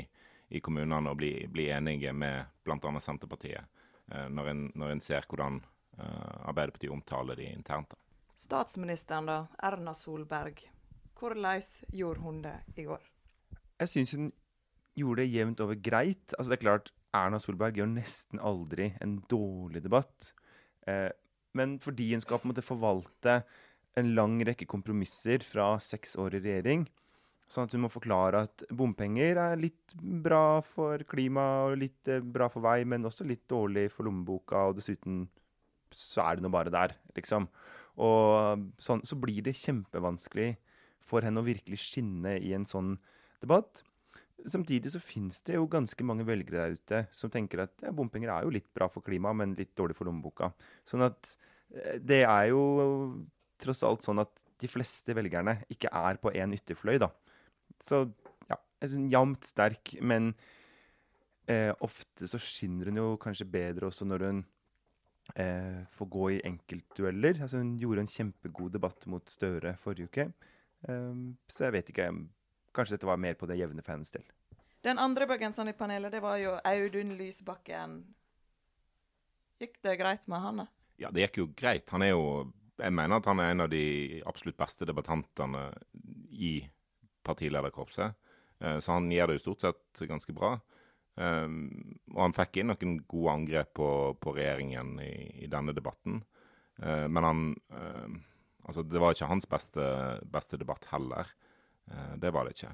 i 0.50 0.62
kommunene 0.64 1.12
og 1.12 1.20
bli, 1.20 1.30
bli, 1.52 1.68
enige 1.70 2.10
med 2.12 2.50
bl.a. 2.66 2.90
Senterpartiet, 2.98 3.62
når 4.34 4.50
en, 4.50 4.64
når, 4.74 4.90
en, 4.90 5.02
ser 5.02 5.26
hvordan 5.30 5.60
Arbeiderpartiet 5.96 6.90
omtaler 6.90 7.38
de 7.38 7.46
internt. 7.52 7.94
Statsministeren, 8.36 9.30
da, 9.30 9.38
Erna 9.62 9.94
Solberg. 9.94 10.64
Hvordan 11.16 11.62
gjorde 11.94 12.20
hun 12.20 12.42
det 12.42 12.56
i 12.76 12.84
går? 12.90 13.06
Jeg 13.80 13.92
syns 13.92 14.12
hun 14.16 14.26
gjorde 14.96 15.22
det 15.22 15.32
jevnt 15.32 15.62
over 15.64 15.78
greit. 15.80 16.34
Altså 16.36 16.50
det 16.50 16.58
er 16.58 16.64
klart, 16.64 16.90
Erna 17.16 17.40
Solberg 17.40 17.78
gjør 17.78 17.88
nesten 17.92 18.40
aldri 18.40 18.90
en 19.04 19.18
dårlig 19.30 19.82
debatt. 19.84 20.32
Eh, 20.88 21.08
men 21.56 21.78
fordi 21.82 22.12
hun 22.12 22.22
skal 22.24 22.40
på 22.40 22.48
en 22.48 22.52
måte 22.52 22.64
forvalte 22.64 23.40
en 23.96 24.12
lang 24.16 24.36
rekke 24.44 24.68
kompromisser 24.68 25.44
fra 25.46 25.74
seks 25.82 26.16
år 26.20 26.36
i 26.36 26.42
regjering, 26.44 26.84
sånn 27.48 27.68
at 27.68 27.74
hun 27.76 27.84
må 27.86 27.90
forklare 27.92 28.42
at 28.48 28.66
bompenger 28.74 29.38
er 29.40 29.60
litt 29.60 29.94
bra 29.96 30.60
for 30.66 31.02
klima 31.08 31.46
og 31.68 31.78
litt 31.80 32.10
eh, 32.10 32.20
bra 32.20 32.50
for 32.52 32.64
vei, 32.66 32.80
men 32.88 33.06
også 33.06 33.26
litt 33.28 33.46
dårlig 33.50 33.88
for 33.94 34.08
lommeboka, 34.08 34.66
og 34.68 34.80
dessuten 34.80 35.24
så 35.96 36.26
er 36.26 36.36
det 36.36 36.44
nå 36.44 36.52
bare 36.52 36.72
der, 36.74 36.96
liksom. 37.16 37.46
Og 38.02 38.66
sånn, 38.82 39.00
så 39.06 39.16
blir 39.16 39.40
det 39.46 39.56
kjempevanskelig 39.56 40.56
for 41.06 41.24
henne 41.24 41.40
å 41.40 41.46
virkelig 41.46 41.78
skinne 41.80 42.34
i 42.42 42.52
en 42.56 42.66
sånn 42.68 42.96
debatt. 43.40 43.80
Samtidig 44.46 44.92
så 44.94 45.02
finnes 45.02 45.40
det 45.46 45.56
jo 45.56 45.66
ganske 45.70 46.06
mange 46.06 46.26
velgere 46.26 46.62
der 46.62 46.76
ute 46.78 47.00
som 47.16 47.32
tenker 47.32 47.64
at 47.64 47.82
ja, 47.82 47.90
bompenger 47.94 48.30
er 48.30 48.46
jo 48.46 48.52
litt 48.54 48.68
bra 48.76 48.86
for 48.92 49.02
klimaet, 49.02 49.38
men 49.40 49.54
litt 49.58 49.72
dårlig 49.78 49.96
for 49.98 50.06
lommeboka. 50.06 50.52
Sånn 50.86 51.02
at 51.06 51.32
eh, 51.74 51.96
det 51.98 52.22
er 52.24 52.50
jo 52.52 52.62
tross 53.62 53.82
alt 53.86 54.06
sånn 54.06 54.22
at 54.22 54.32
de 54.62 54.68
fleste 54.70 55.14
velgerne 55.16 55.58
ikke 55.72 55.90
er 55.92 56.20
på 56.20 56.32
én 56.36 56.54
ytterfløy, 56.56 56.96
da. 57.02 57.10
Så 57.84 58.06
ja, 58.48 58.56
synes 58.84 59.12
jevnt 59.12 59.48
sterk, 59.48 59.96
men 60.00 60.30
eh, 61.50 61.72
ofte 61.84 62.28
så 62.30 62.40
skinner 62.40 62.90
hun 62.90 63.02
jo 63.02 63.08
kanskje 63.20 63.48
bedre 63.50 63.90
også 63.90 64.06
når 64.08 64.26
hun 64.28 64.40
eh, 65.34 65.82
får 65.98 66.10
gå 66.14 66.30
i 66.36 66.40
enkeltdueller. 66.48 67.42
Altså, 67.42 67.60
hun 67.62 67.76
gjorde 67.82 68.06
en 68.06 68.14
kjempegod 68.14 68.76
debatt 68.78 69.06
mot 69.10 69.28
Støre 69.30 69.76
forrige 69.82 70.10
uke. 70.10 70.28
eh, 70.88 71.22
så 71.48 71.68
jeg 71.68 71.76
vet 71.78 71.92
ikke. 71.92 72.10
Kanskje 72.76 72.98
dette 72.98 73.08
var 73.08 73.20
mer 73.20 73.36
på 73.40 73.48
det 73.48 73.58
jevne 73.60 73.84
fans 73.84 74.12
del. 74.12 74.24
Den 74.86 75.00
andre 75.02 75.26
bergenseren 75.26 75.68
i 75.68 75.74
panelet, 75.74 76.12
det 76.14 76.20
var 76.22 76.36
jo 76.38 76.52
Audun 76.62 77.16
Lysbakken. 77.18 77.98
Gikk 79.58 79.80
det 79.82 79.96
greit 79.98 80.28
med 80.30 80.44
han? 80.44 80.62
Ja, 81.00 81.10
det 81.10 81.24
gikk 81.24 81.40
jo 81.40 81.46
greit. 81.58 81.90
Han 81.90 82.04
er 82.06 82.14
jo 82.14 82.52
Jeg 82.76 82.92
mener 82.92 83.16
at 83.16 83.24
han 83.24 83.40
er 83.40 83.50
en 83.50 83.64
av 83.64 83.70
de 83.72 84.20
absolutt 84.28 84.58
beste 84.60 84.84
debattantene 84.84 85.70
i 86.28 86.60
partilederkorpset. 87.24 88.12
Uh, 88.60 88.76
så 88.84 88.98
han 88.98 89.08
gjør 89.10 89.30
det 89.30 89.38
jo 89.38 89.42
stort 89.46 89.64
sett 89.64 90.02
ganske 90.10 90.34
bra. 90.36 90.58
Um, 91.16 91.96
og 92.12 92.20
han 92.20 92.36
fikk 92.36 92.58
inn 92.60 92.68
noen 92.68 92.98
gode 93.08 93.32
angrep 93.32 93.70
på, 93.80 93.88
på 94.20 94.34
regjeringen 94.36 94.98
i, 95.00 95.14
i, 95.40 95.48
denne 95.48 95.72
debatten. 95.72 96.20
Uh, 96.76 97.08
men 97.08 97.24
han 97.24 97.42
uh, 97.72 98.20
Altså, 98.66 98.82
det 98.82 98.98
var 98.98 99.14
ikke 99.14 99.30
hans 99.30 99.46
beste, 99.46 99.82
beste 100.26 100.58
debatt 100.58 100.88
heller. 100.90 101.28
Det 102.18 102.32
var 102.34 102.48
det 102.48 102.56
ikke. 102.56 102.72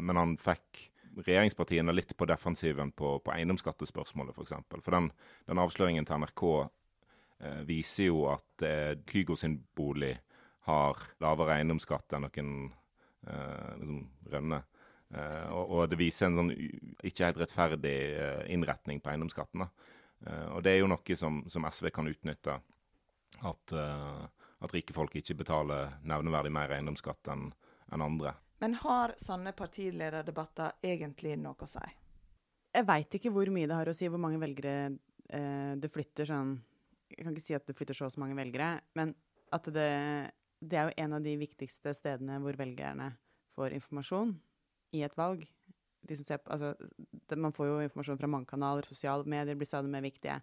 men 0.00 0.16
han 0.16 0.30
fikk 0.40 0.78
regjeringspartiene 1.20 1.94
litt 1.94 2.16
på 2.16 2.28
defensiven 2.28 2.92
på, 2.96 3.18
på 3.24 3.34
eiendomsskattespørsmålet, 3.34 4.34
f.eks. 4.34 4.38
For, 4.38 4.46
eksempel. 4.48 4.84
for 4.84 4.96
den, 4.96 5.10
den, 5.48 5.60
avsløringen 5.62 6.08
til 6.08 6.22
NRK 6.22 6.44
viser 7.68 8.06
jo 8.08 8.22
at 8.30 8.62
Kygo 9.10 9.34
sin 9.36 9.58
bolig 9.76 10.14
har 10.64 11.00
lavere 11.20 11.58
eiendomsskatt 11.58 12.14
enn 12.16 12.24
noen 12.24 12.52
liksom, 13.24 13.98
Rønne. 14.32 14.62
Eh, 15.14 15.48
og, 15.52 15.70
og, 15.70 15.82
det 15.90 15.98
viser 16.00 16.28
en 16.28 16.38
sånn 16.40 16.52
ikke 17.06 17.28
helt 17.28 17.42
rettferdig 17.42 17.96
uh, 18.18 18.40
innretning 18.50 19.02
på 19.02 19.12
eiendomsskatten. 19.12 19.66
Uh, 20.24 20.46
og 20.56 20.64
det 20.64 20.74
er 20.74 20.80
jo 20.82 20.88
noe 20.90 21.18
som, 21.18 21.42
som 21.50 21.66
SV 21.68 21.90
kan 21.94 22.08
utnytte. 22.10 22.58
At, 23.44 23.72
at, 23.74 24.72
rike 24.72 24.94
folk 24.94 25.16
ikke 25.18 25.34
betaler 25.40 25.96
nevneverdig 26.06 26.52
mer 26.54 26.70
eiendomsskatt 26.76 27.28
enn 27.32 27.48
en 27.92 28.04
andre. 28.04 28.30
Men 28.62 28.76
har 28.80 29.14
sanne 29.20 29.52
partilederdebatter 29.56 30.78
egentlig 30.84 31.34
noe 31.40 31.58
å 31.58 31.68
si? 31.68 31.82
Jeg 32.74 32.86
veit 32.88 33.16
ikke 33.18 33.32
hvor 33.34 33.50
mye 33.54 33.68
det 33.70 33.76
har 33.78 33.90
å 33.90 33.96
si 33.96 34.08
hvor 34.10 34.22
mange 34.22 34.40
velgere 34.42 34.94
det 35.80 35.88
flytter 35.88 36.28
sånn 36.28 36.50
Jeg 37.14 37.24
kan 37.24 37.32
ikke 37.32 37.44
si 37.46 37.54
at 37.56 37.64
det 37.66 37.74
flytter 37.78 37.96
så 37.96 38.06
og 38.06 38.12
så 38.12 38.20
mange 38.20 38.36
velgere, 38.36 38.76
men 38.98 39.14
at 39.54 39.68
det, 39.72 39.90
det 40.60 40.78
er 40.78 40.88
jo 40.88 40.96
en 41.04 41.16
av 41.16 41.24
de 41.24 41.34
viktigste 41.38 41.94
stedene 41.96 42.40
hvor 42.42 42.56
velgerne 42.58 43.12
får 43.54 43.76
informasjon 43.76 44.32
i 44.98 45.02
et 45.06 45.14
valg. 45.18 45.44
På, 46.04 46.38
altså, 46.52 46.72
det, 47.28 47.38
man 47.38 47.54
får 47.54 47.70
jo 47.70 47.76
informasjon 47.84 48.18
fra 48.20 48.30
mange 48.30 48.50
kanaler, 48.50 48.88
sosiale 48.88 49.28
medier 49.30 49.56
blir 49.58 49.68
stadig 49.68 49.92
mer 49.92 50.02
viktige. 50.04 50.40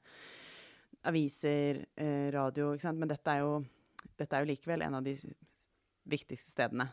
Aviser, 1.11 1.83
eh, 1.99 2.29
radio, 2.33 2.71
ikke 2.73 2.87
sant. 2.87 3.01
Men 3.01 3.11
dette 3.11 3.35
er, 3.35 3.43
jo, 3.43 3.59
dette 4.15 4.37
er 4.37 4.45
jo 4.45 4.51
likevel 4.53 4.85
en 4.85 4.99
av 5.01 5.05
de 5.05 5.17
viktigste 6.09 6.55
stedene 6.55 6.87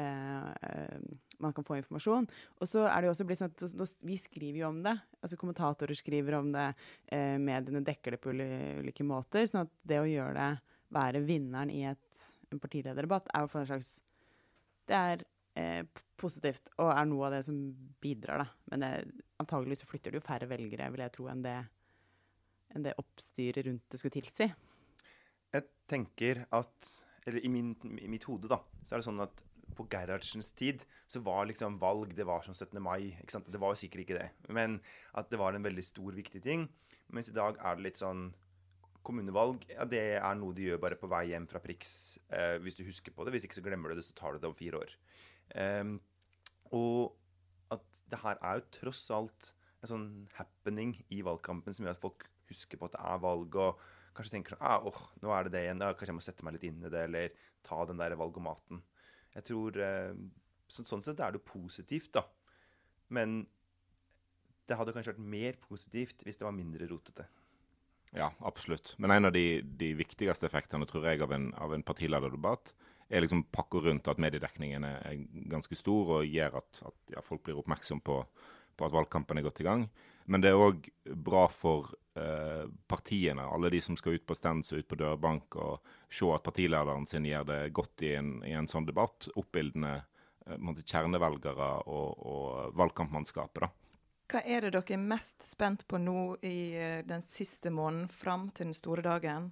eh, 0.00 0.50
eh 0.70 0.98
man 1.38 1.52
kan 1.52 1.64
få 1.66 1.76
informasjon. 1.76 2.26
Og 2.62 2.68
så 2.68 2.84
er 2.88 3.02
det 3.02 3.08
jo 3.08 3.12
også 3.14 3.26
blitt 3.28 3.40
sånn 3.40 3.50
at 3.50 4.04
vi 4.06 4.16
skriver 4.20 4.62
jo 4.62 4.68
om 4.70 4.78
det. 4.84 4.94
altså 5.20 5.36
Kommentatorer 5.36 5.98
skriver 5.98 6.38
om 6.38 6.52
det, 6.54 6.68
eh, 7.12 7.36
mediene 7.42 7.82
dekker 7.84 8.14
det 8.14 8.20
på 8.22 8.32
ulike 8.32 9.04
måter. 9.04 9.46
sånn 9.46 9.66
at 9.66 9.72
det 9.82 10.00
å 10.00 10.08
gjøre 10.08 10.34
det, 10.34 10.62
være 10.94 11.24
vinneren 11.26 11.70
i 11.70 11.82
et, 11.90 12.24
en 12.52 12.60
partilederdebatt, 12.62 13.28
er 13.34 13.40
jo 13.40 13.50
for 13.50 13.60
en 13.60 13.66
slags 13.66 14.00
Det 14.86 14.94
er 14.94 15.24
eh, 15.56 15.84
positivt, 16.20 16.68
og 16.78 16.90
er 16.92 17.06
noe 17.08 17.26
av 17.26 17.32
det 17.32 17.44
som 17.46 17.56
bidrar, 18.00 18.44
da. 18.44 18.46
Men 18.70 18.84
det, 18.84 18.90
antageligvis 19.40 19.80
så 19.80 19.88
flytter 19.88 20.12
det 20.12 20.20
jo 20.20 20.26
færre 20.26 20.48
velgere, 20.50 20.90
vil 20.92 21.00
jeg 21.00 21.14
tro, 21.14 21.28
enn 21.32 21.42
det, 21.42 21.56
enn 22.74 22.84
det 22.84 22.94
oppstyret 23.00 23.64
rundt 23.64 23.86
det 23.88 24.00
skulle 24.00 24.18
tilsi. 24.18 24.50
Jeg 25.54 25.68
tenker 25.88 26.46
at 26.50 26.92
Eller 27.26 27.40
i, 27.40 27.48
min, 27.48 27.70
i 28.04 28.08
mitt 28.12 28.26
hode, 28.28 28.50
da, 28.52 28.58
så 28.84 28.94
er 28.94 29.00
det 29.00 29.06
sånn 29.06 29.22
at 29.24 29.38
på 29.76 29.86
Gerhardsens 29.90 30.52
tid 30.56 30.84
så 31.10 31.22
var 31.24 31.48
liksom 31.48 31.78
valg 31.82 32.14
det 32.16 32.26
var 32.28 32.44
som 32.46 32.54
17. 32.54 32.80
mai. 32.82 33.14
ikke 33.20 33.36
sant? 33.36 33.50
Det 33.50 33.60
var 33.60 33.74
jo 33.74 33.80
sikkert 33.82 34.04
ikke 34.04 34.18
det. 34.20 34.28
Men 34.48 34.78
at 35.14 35.30
det 35.30 35.40
var 35.40 35.54
en 35.54 35.66
veldig 35.66 35.84
stor, 35.84 36.14
viktig 36.16 36.42
ting. 36.44 36.68
Mens 37.14 37.30
i 37.30 37.36
dag 37.36 37.58
er 37.60 37.78
det 37.78 37.88
litt 37.90 38.02
sånn 38.02 38.30
Kommunevalg 39.04 39.66
ja, 39.68 39.84
det 39.84 40.00
er 40.16 40.36
noe 40.40 40.54
du 40.56 40.62
gjør 40.64 40.78
bare 40.80 40.96
på 40.96 41.10
vei 41.12 41.26
hjem 41.28 41.44
fra 41.44 41.60
Prix 41.60 41.90
eh, 42.32 42.54
hvis 42.64 42.78
du 42.78 42.86
husker 42.86 43.12
på 43.12 43.26
det. 43.26 43.34
Hvis 43.34 43.44
ikke 43.44 43.58
så 43.58 43.64
glemmer 43.66 43.92
du 43.92 43.98
det, 43.98 44.06
så 44.06 44.16
tar 44.16 44.32
du 44.32 44.40
det 44.40 44.48
om 44.48 44.56
fire 44.56 44.80
år. 44.80 44.94
Eh, 45.60 45.90
og 46.72 47.12
at 47.74 48.00
det 48.08 48.22
her 48.22 48.40
er 48.40 48.62
jo 48.62 48.70
tross 48.78 49.04
alt 49.12 49.50
en 49.84 49.90
sånn 49.90 50.06
happening 50.38 50.96
i 51.12 51.20
valgkampen 51.26 51.76
som 51.76 51.84
gjør 51.84 51.98
at 51.98 52.00
folk 52.00 52.24
husker 52.48 52.80
på 52.80 52.88
at 52.88 52.96
det 52.96 53.04
er 53.04 53.20
valg, 53.20 53.60
og 53.60 53.84
kanskje 54.16 54.36
tenker 54.36 54.54
sånn 54.54 54.64
ah, 54.64 54.88
åh, 54.88 55.00
nå 55.22 55.32
er 55.34 55.46
det 55.46 55.54
det 55.54 55.64
igjen. 55.66 55.84
Ja, 55.84 55.92
kanskje 55.92 56.12
jeg 56.12 56.18
må 56.18 56.24
sette 56.24 56.46
meg 56.46 56.56
litt 56.56 56.66
inn 56.68 56.84
i 56.84 56.92
det, 56.92 57.06
eller 57.08 57.38
ta 57.66 57.84
den 57.88 58.00
der 58.00 58.16
valgomaten. 58.20 58.82
Jeg 59.34 59.48
tror 59.50 59.78
eh, 59.82 60.14
så, 60.68 60.84
Sånn 60.86 61.02
sett 61.04 61.20
er 61.20 61.34
det 61.34 61.42
jo 61.42 61.50
positivt, 61.50 62.12
da. 62.16 62.24
Men 63.14 63.42
det 64.64 64.78
hadde 64.78 64.94
kanskje 64.96 65.12
vært 65.14 65.32
mer 65.34 65.58
positivt 65.60 66.24
hvis 66.24 66.40
det 66.40 66.46
var 66.46 66.56
mindre 66.56 66.88
rotete. 66.88 67.26
Ja, 68.14 68.30
absolutt. 68.46 68.94
Men 69.02 69.10
en 69.10 69.28
av 69.28 69.34
de, 69.34 69.60
de 69.62 69.90
viktigste 69.98 70.46
effektene 70.46 70.86
tror 70.88 71.08
jeg 71.08 71.22
av 71.24 71.34
en, 71.34 71.50
en 71.52 71.86
partilederdebatt 71.86 72.72
er 73.10 73.24
liksom 73.24 73.44
pakka 73.52 73.82
rundt 73.84 74.08
at 74.08 74.20
mediedekningen 74.22 74.86
er, 74.86 75.24
ganske 75.50 75.76
stor 75.76 76.20
og 76.20 76.30
gjør 76.30 76.60
at, 76.62 76.82
at 76.88 77.14
ja, 77.16 77.22
folk 77.26 77.42
blir 77.44 77.58
oppmerksom 77.60 78.00
på, 78.06 78.20
på, 78.24 78.86
at 78.86 78.94
valgkampen 78.94 79.38
er 79.38 79.46
godt 79.46 79.60
i 79.60 79.66
gang. 79.66 79.88
Men 80.24 80.40
det 80.40 80.50
er 80.50 80.60
òg 80.60 80.88
bra 81.20 81.44
for 81.52 81.92
eh, 82.16 82.64
partiene, 82.88 83.44
alle 83.44 83.70
de 83.74 83.80
som 83.84 83.96
skal 83.98 84.16
ut 84.16 84.26
på 84.26 84.36
stands 84.38 84.72
og 84.72 84.80
ut 84.80 84.88
på 84.88 84.98
dørbank, 85.00 85.56
og 85.60 85.94
se 86.08 86.30
at 86.32 86.44
partilederen 86.46 87.06
sin 87.10 87.28
gjør 87.28 87.46
det 87.50 87.60
godt 87.76 88.06
i 88.06 88.14
en, 88.16 88.34
i 88.46 88.54
en 88.56 88.68
sånn 88.70 88.88
debatt. 88.88 89.28
Oppbildende 89.36 89.94
eh, 90.00 90.82
kjernevelgere 90.84 91.70
og, 91.84 92.24
og 92.24 92.78
valgkampmannskapet. 92.80 93.66
da. 93.66 93.72
Hva 94.32 94.40
er 94.48 94.64
det 94.64 94.72
dere 94.72 94.96
er 94.96 95.04
mest 95.04 95.44
spent 95.44 95.84
på 95.88 96.00
nå 96.00 96.34
i 96.40 96.72
eh, 96.80 97.00
den 97.04 97.24
siste 97.28 97.72
måneden 97.74 98.08
fram 98.08 98.48
til 98.56 98.70
den 98.70 98.76
store 98.76 99.04
dagen, 99.04 99.50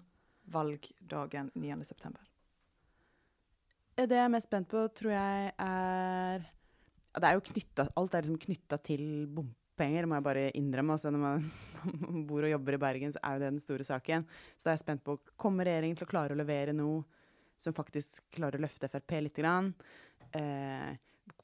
valgdagen 0.48 1.52
9.9.? 1.52 2.14
Det 3.92 4.08
jeg 4.08 4.24
er 4.24 4.32
mest 4.32 4.48
spent 4.48 4.70
på, 4.72 4.86
tror 4.96 5.12
jeg 5.12 5.50
er 5.60 6.46
Det 7.12 7.28
er 7.28 7.34
jo 7.36 7.42
knytta 7.44 7.84
Alt 8.00 8.14
er 8.16 8.24
liksom 8.24 8.40
knytta 8.40 8.78
til 8.80 9.02
bompenger, 9.28 9.61
må 9.78 10.18
jeg 10.18 10.26
bare 10.26 10.50
innrømme. 10.58 10.92
Altså 10.92 11.10
når 11.14 11.22
man 11.22 12.26
bor 12.26 12.44
og 12.44 12.52
jobber 12.52 12.76
i 12.76 12.82
Bergen, 12.82 13.12
så 13.12 13.20
er 13.22 13.34
jo 13.34 13.44
det 13.44 13.52
den 13.52 13.60
store 13.64 13.84
saken. 13.84 14.26
Så 14.56 14.66
da 14.66 14.70
er 14.70 14.78
jeg 14.78 14.84
spent 14.84 15.04
på 15.04 15.18
Kommer 15.36 15.64
regjeringen 15.68 15.96
til 15.96 16.06
å 16.06 16.12
klare 16.12 16.34
å 16.34 16.38
levere 16.38 16.74
noe 16.76 17.02
som 17.62 17.74
faktisk 17.74 18.22
klarer 18.34 18.58
å 18.58 18.64
løfte 18.64 18.90
Frp 18.90 19.18
litt? 19.22 19.38
Grann? 19.38 19.72
Eh, 20.34 20.92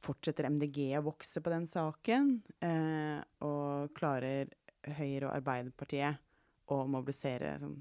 fortsetter 0.02 0.48
MDG 0.50 0.96
å 0.98 1.04
vokse 1.06 1.42
på 1.42 1.52
den 1.52 1.66
saken? 1.70 2.32
Eh, 2.60 3.18
og 3.46 3.92
klarer 3.96 4.50
Høyre 4.98 5.28
og 5.28 5.34
Arbeiderpartiet 5.34 6.24
å 6.72 6.82
mobilisere 6.88 7.56
sånn, 7.62 7.76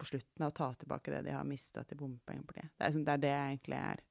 på 0.00 0.08
slutten 0.08 0.44
av 0.46 0.52
å 0.52 0.56
ta 0.56 0.70
tilbake 0.80 1.12
det 1.12 1.24
de 1.28 1.36
har 1.36 1.46
mista 1.46 1.84
til 1.84 2.00
bompengepartiet? 2.00 2.72
Det 2.72 2.84
er, 2.84 2.90
liksom, 2.90 3.06
det 3.06 3.14
er 3.14 3.24
det 3.24 3.34
jeg 3.34 3.54
egentlig 3.54 3.80
er 3.80 4.06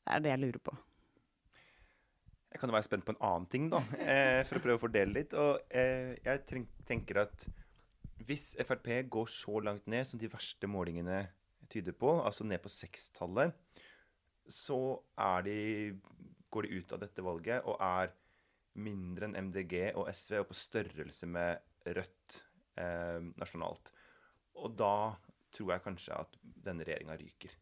Det 0.00 0.14
er 0.16 0.22
det 0.24 0.30
jeg 0.32 0.40
lurer 0.40 0.62
på. 0.64 0.72
Jeg 2.50 2.58
kan 2.58 2.70
jo 2.70 2.74
være 2.74 2.86
spent 2.88 3.06
på 3.06 3.14
en 3.14 3.22
annen 3.22 3.46
ting, 3.50 3.68
da, 3.70 3.78
eh, 4.02 4.40
for 4.48 4.58
å 4.58 4.62
prøve 4.64 4.80
å 4.80 4.82
fordele 4.82 5.14
litt. 5.14 5.34
Og 5.38 5.70
eh, 5.70 6.16
jeg 6.24 6.64
tenker 6.88 7.22
at 7.22 7.46
hvis 8.26 8.52
Frp 8.66 8.88
går 9.10 9.30
så 9.32 9.60
langt 9.64 9.86
ned 9.90 10.06
som 10.08 10.20
de 10.20 10.30
verste 10.30 10.68
målingene 10.70 11.22
tyder 11.70 11.94
på, 11.96 12.16
altså 12.24 12.44
ned 12.44 12.60
på 12.62 12.72
sekstallet, 12.72 13.54
så 14.50 14.98
de 15.46 15.94
går 16.50 16.66
de 16.66 16.80
ut 16.80 16.92
av 16.96 17.02
dette 17.04 17.22
valget 17.22 17.66
og 17.70 17.78
er 17.86 18.10
mindre 18.82 19.28
enn 19.28 19.50
MDG 19.50 19.92
og 19.94 20.08
SV 20.10 20.40
og 20.40 20.50
på 20.50 20.58
størrelse 20.58 21.28
med 21.30 21.66
Rødt 21.86 22.40
eh, 22.76 23.22
nasjonalt. 23.40 23.92
Og 24.60 24.74
da 24.76 25.14
tror 25.54 25.74
jeg 25.74 25.84
kanskje 25.86 26.18
at 26.18 26.36
denne 26.66 26.84
regjeringa 26.86 27.16
ryker. 27.18 27.54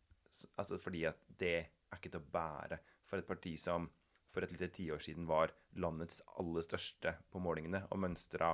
Altså 0.59 0.79
fordi 0.81 1.05
at 1.09 1.21
det 1.39 1.55
er 1.61 1.97
ikke 1.97 2.11
til 2.13 2.21
å 2.21 2.33
bære 2.33 2.81
for 3.09 3.21
et 3.21 3.29
parti 3.29 3.55
som 3.61 3.87
for 4.33 4.45
et 4.45 4.53
lite 4.55 4.71
tiår 4.77 5.03
siden 5.03 5.27
var 5.29 5.55
landets 5.81 6.21
aller 6.41 6.65
største 6.67 7.15
på 7.33 7.43
målingene 7.43 7.85
og 7.89 8.03
mønstra 8.05 8.53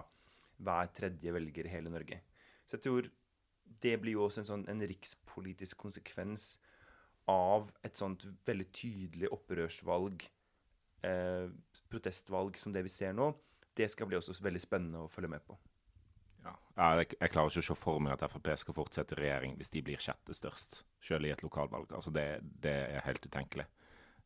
hver 0.65 0.91
tredje 0.95 1.35
velger 1.35 1.67
i 1.67 1.73
hele 1.73 1.93
Norge. 1.93 2.21
Så 2.65 2.77
jeg 2.77 2.87
tror 2.87 3.11
det 3.83 3.97
blir 4.01 4.17
jo 4.17 4.25
også 4.27 4.43
en, 4.43 4.49
sånn, 4.49 4.65
en 4.71 4.85
rikspolitisk 4.87 5.81
konsekvens 5.83 6.55
av 7.31 7.71
et 7.85 7.97
sånt 7.97 8.27
veldig 8.47 8.67
tydelig 8.77 9.31
opprørsvalg, 9.33 10.27
eh, 11.05 11.47
protestvalg 11.91 12.59
som 12.61 12.75
det 12.75 12.85
vi 12.87 12.93
ser 12.93 13.17
nå, 13.17 13.33
det 13.75 13.89
skal 13.91 14.09
bli 14.09 14.19
også 14.19 14.37
veldig 14.45 14.63
spennende 14.63 15.05
å 15.05 15.11
følge 15.11 15.33
med 15.33 15.45
på. 15.47 15.57
Ja, 16.45 16.53
jeg, 16.99 17.15
jeg, 17.17 17.31
klarer 17.33 17.49
ikke 17.49 17.63
å 17.63 17.67
se 17.71 17.77
for 17.79 18.03
meg 18.03 18.15
at 18.17 18.27
Frp 18.29 18.51
skal 18.61 18.77
fortsette 18.77 19.17
regjering 19.17 19.55
hvis 19.57 19.73
de 19.73 19.83
blir 19.87 20.03
sjette 20.03 20.37
størst, 20.37 20.83
selv 21.05 21.29
i 21.29 21.33
et 21.33 21.43
lokalvalg. 21.45 21.93
Altså 21.97 22.13
det, 22.13 22.27
det 22.63 22.75
er 22.99 23.07
helt 23.07 23.25
utenkelig. 23.25 23.67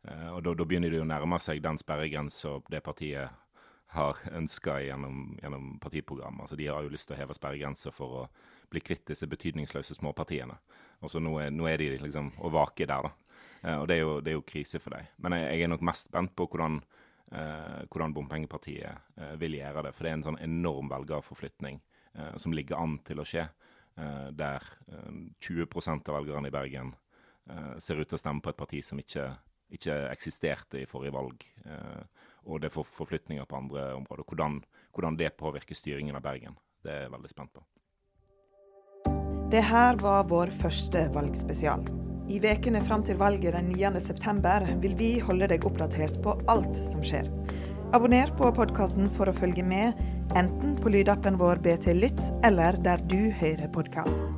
Eh, 0.06 0.30
og 0.34 0.42
da, 0.46 0.54
da, 0.54 0.66
begynner 0.68 0.92
det 0.92 1.02
å 1.02 1.08
nærme 1.08 1.40
seg 1.42 1.62
den 1.64 1.80
sperregrensa 1.80 2.58
det 2.70 2.82
partiet 2.87 3.34
har 3.96 4.20
ønska 4.37 4.78
gjennom, 4.84 5.38
gjennom 5.40 5.78
partiprogrammet. 5.80 6.44
Altså 6.44 6.58
de 6.61 6.68
har 6.68 6.84
jo 6.84 6.92
lyst 6.92 7.08
til 7.08 7.16
å 7.16 7.20
heve 7.22 7.37
sperregrenser 7.37 7.94
for 7.94 8.20
å 8.22 8.26
bli 8.68 8.82
kvitt 8.84 9.06
disse 9.08 9.26
betydningsløse 9.30 9.96
småpartiene. 9.96 10.58
Og 11.00 11.12
så 11.12 11.22
nå, 11.22 11.38
nå, 11.54 11.68
er 11.70 11.80
de 11.80 11.94
liksom 12.02 12.34
å 12.44 12.50
vake 12.52 12.87
der, 12.88 13.08
da. 13.08 13.38
Eh, 13.62 13.76
og 13.78 13.88
det 13.88 13.96
er, 13.96 14.02
jo, 14.04 14.18
det 14.20 14.32
er, 14.32 14.38
jo, 14.38 14.46
krise 14.48 14.80
for 14.82 14.96
dem. 14.96 15.08
Men 15.24 15.38
jeg, 15.38 15.50
jeg, 15.54 15.64
er 15.64 15.72
nok 15.72 15.87
mest 15.88 16.11
spent 16.11 16.34
på 16.37 16.48
hvordan, 16.52 16.80
eh, 17.32 17.80
hvordan 17.88 18.16
Bompengepartiet 18.16 19.16
eh, 19.16 19.34
vil 19.40 19.56
gjøre 19.58 19.88
det. 19.88 19.94
For 19.96 20.04
det 20.04 20.12
er 20.12 20.20
en 20.20 20.28
sånn 20.28 20.42
enorm 20.44 20.92
velgerforflytning 20.92 21.80
eh, 21.80 22.37
som 22.40 22.54
ligger 22.54 22.80
an 22.82 22.98
til 23.08 23.22
å 23.22 23.26
skje. 23.28 23.48
Eh, 23.98 24.28
der 24.37 24.68
20 25.40 25.64
eh, 25.64 25.92
av 25.96 26.18
velgerne 26.20 26.50
i 26.50 26.54
Bergen 26.54 26.96
ser 27.80 27.96
ut 27.96 28.04
til 28.04 28.18
å 28.18 28.20
stemme 28.20 28.42
på 28.44 28.50
et 28.52 28.58
parti 28.58 28.82
som 28.84 28.98
ikke, 29.00 29.22
ikke 29.74 29.96
eksisterte 30.09 30.83
i 30.83 30.88
forrige 30.88 31.14
valg. 31.14 31.44
og 32.48 32.61
det 32.62 32.72
får 32.72 32.87
forflytninger 32.88 33.44
på 33.44 33.57
andre 33.57 33.94
områder. 33.94 34.24
Hvordan, 34.24 34.62
hvordan 34.94 35.16
det 35.18 35.37
påvirker 35.37 35.74
styringen 35.74 36.16
av 36.16 36.22
Bergen, 36.22 36.57
det 36.83 36.92
er 36.92 37.02
jeg 37.02 37.12
veldig 37.12 37.31
spent 37.31 37.52
på. 37.52 37.64
Det 39.52 39.62
her 39.64 39.96
var 40.00 40.26
vår 40.28 40.50
første 40.61 41.07
valgspesial. 41.12 41.85
I 42.28 42.40
ukene 42.44 42.83
fram 42.85 43.02
til 43.04 43.16
valget 43.16 43.54
den 43.57 43.70
9.9 43.72 44.74
vil 44.83 44.96
vi 44.98 45.18
holde 45.24 45.48
deg 45.48 45.64
oppdatert 45.64 46.18
på 46.24 46.35
alt 46.52 46.76
som 46.85 47.00
skjer. 47.00 47.31
Abonner 47.96 48.28
på 48.37 48.50
podkasten 48.52 49.09
for 49.16 49.31
å 49.31 49.33
følge 49.33 49.64
med, 49.64 49.96
enten 50.37 50.76
på 50.76 50.92
lydappen 50.92 51.38
vår 51.40 51.62
BT 51.64 51.94
Lytt 51.96 52.20
eller 52.44 52.76
der 52.85 53.00
du 53.09 53.31
hører 53.40 53.72
podkast. 53.72 54.37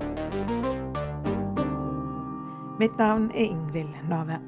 Mitt 2.79 2.95
navn 3.03 3.27
er 3.35 3.51
Ingvild 3.51 3.99
Nave. 4.09 4.39